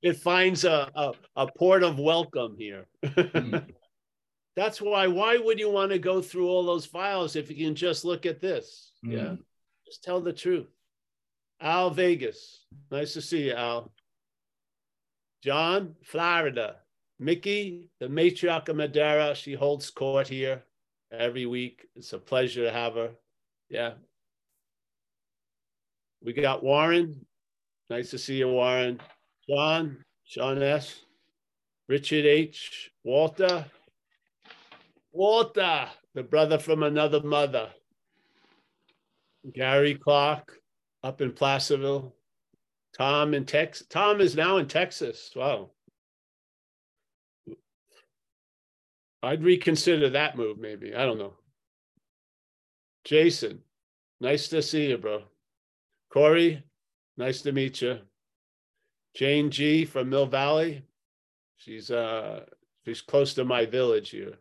[0.01, 2.85] It finds a, a, a port of welcome here.
[3.03, 3.65] mm.
[4.55, 5.07] That's why.
[5.07, 8.25] Why would you want to go through all those files if you can just look
[8.25, 8.93] at this?
[9.05, 9.11] Mm.
[9.11, 9.35] Yeah.
[9.85, 10.69] Just tell the truth.
[11.59, 12.65] Al Vegas.
[12.89, 13.91] Nice to see you, Al.
[15.43, 16.77] John, Florida.
[17.19, 19.35] Mickey, the matriarch of Madera.
[19.35, 20.63] She holds court here
[21.11, 21.87] every week.
[21.95, 23.11] It's a pleasure to have her.
[23.69, 23.93] Yeah.
[26.23, 27.25] We got Warren.
[27.89, 28.99] Nice to see you, Warren.
[29.49, 31.01] John, Sean S.
[31.87, 32.91] Richard H.
[33.03, 33.65] Walter.
[35.11, 37.69] Walter, the brother from another mother.
[39.53, 40.59] Gary Clark
[41.03, 42.13] up in Placerville.
[42.95, 43.87] Tom in Texas.
[43.87, 45.31] Tom is now in Texas.
[45.35, 45.71] Wow.
[49.21, 50.95] I'd reconsider that move, maybe.
[50.95, 51.33] I don't know.
[53.03, 53.61] Jason,
[54.21, 55.23] nice to see you, bro.
[56.11, 56.63] Corey,
[57.17, 57.99] nice to meet you.
[59.15, 60.83] Jane G from Mill Valley.
[61.57, 62.45] She's uh
[62.85, 64.35] she's close to my village here.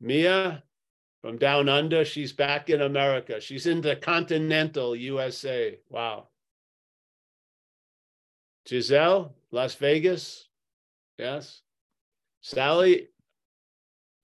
[0.00, 0.62] Mia
[1.22, 3.40] from down under, she's back in America.
[3.40, 5.78] She's in the continental USA.
[5.88, 6.28] Wow.
[8.68, 10.48] Giselle, Las Vegas.
[11.18, 11.62] Yes.
[12.40, 13.08] Sally,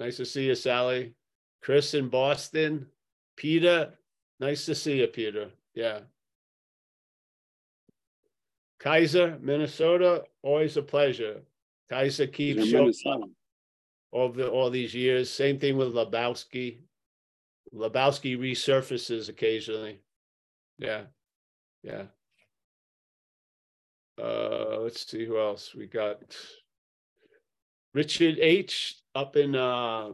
[0.01, 1.15] nice to see you, Sally.
[1.63, 2.87] Chris in Boston.
[3.37, 3.95] Peter,
[4.41, 5.51] nice to see you, Peter.
[5.75, 6.01] Yeah.
[8.81, 11.43] Kaiser, Minnesota, always a pleasure.
[11.91, 13.29] Kaiser keeps showing up
[14.13, 15.31] over all these years.
[15.31, 16.79] Same thing with Lebowski.
[17.75, 20.01] Lebowski resurfaces occasionally.
[20.79, 21.03] Yeah.
[21.83, 22.05] Yeah.
[24.21, 26.21] Uh, let's see who else we got.
[27.95, 30.11] Richard H up in uh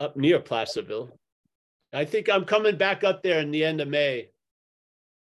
[0.00, 1.18] up near Placerville.
[1.92, 4.28] I think I'm coming back up there in the end of May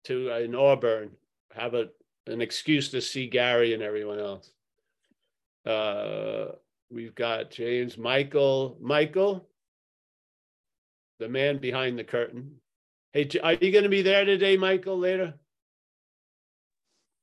[0.05, 1.11] to uh, in Auburn.
[1.53, 1.89] Have a
[2.27, 4.51] an excuse to see Gary and everyone else.
[5.65, 6.53] Uh,
[6.91, 9.47] we've got James Michael Michael,
[11.19, 12.55] the man behind the curtain.
[13.13, 14.99] Hey, are you going to be there today, Michael?
[14.99, 15.35] Later.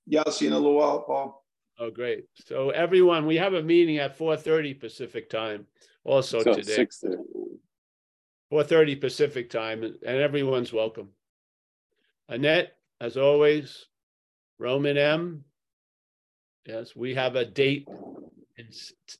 [0.07, 1.42] Yeah, I'll see you in a little while, Paul.
[1.83, 2.27] Oh, great.
[2.47, 5.67] So everyone, we have a meeting at 4.30 Pacific time
[6.05, 6.87] also so today.
[8.53, 11.09] 4.30 Pacific time, and everyone's welcome.
[12.29, 13.87] Annette, as always,
[14.61, 15.43] Roman M.
[16.67, 17.89] Yes, we have a date
[18.59, 18.69] in,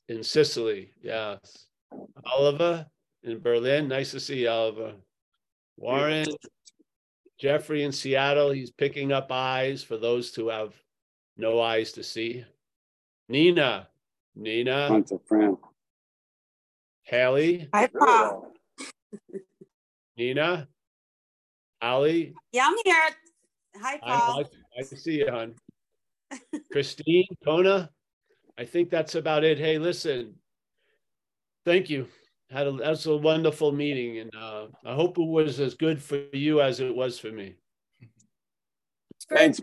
[0.07, 0.91] in Sicily.
[1.01, 1.67] Yes.
[2.25, 2.85] Oliver
[3.23, 3.89] in Berlin.
[3.89, 4.93] Nice to see you, Oliver.
[5.75, 6.27] Warren,
[7.37, 8.51] Jeffrey in Seattle.
[8.51, 10.73] He's picking up eyes for those who have
[11.35, 12.45] no eyes to see.
[13.29, 13.87] Nina,
[14.35, 14.87] Nina.
[14.87, 15.57] Hunter Fran.
[17.03, 17.69] Haley.
[17.73, 18.51] Hi, Paul.
[20.17, 20.67] Nina.
[21.81, 22.33] Ali.
[22.51, 22.95] Yeah, I'm here.
[23.81, 24.45] Hi, Paul.
[24.77, 25.55] I, I see you, hon.
[26.71, 27.89] Christine, Kona.
[28.57, 29.57] I think that's about it.
[29.57, 30.35] Hey, listen.
[31.65, 32.07] Thank you.
[32.49, 36.23] Had a, that's a wonderful meeting, and uh, I hope it was as good for
[36.33, 37.55] you as it was for me.
[39.29, 39.59] Thanks.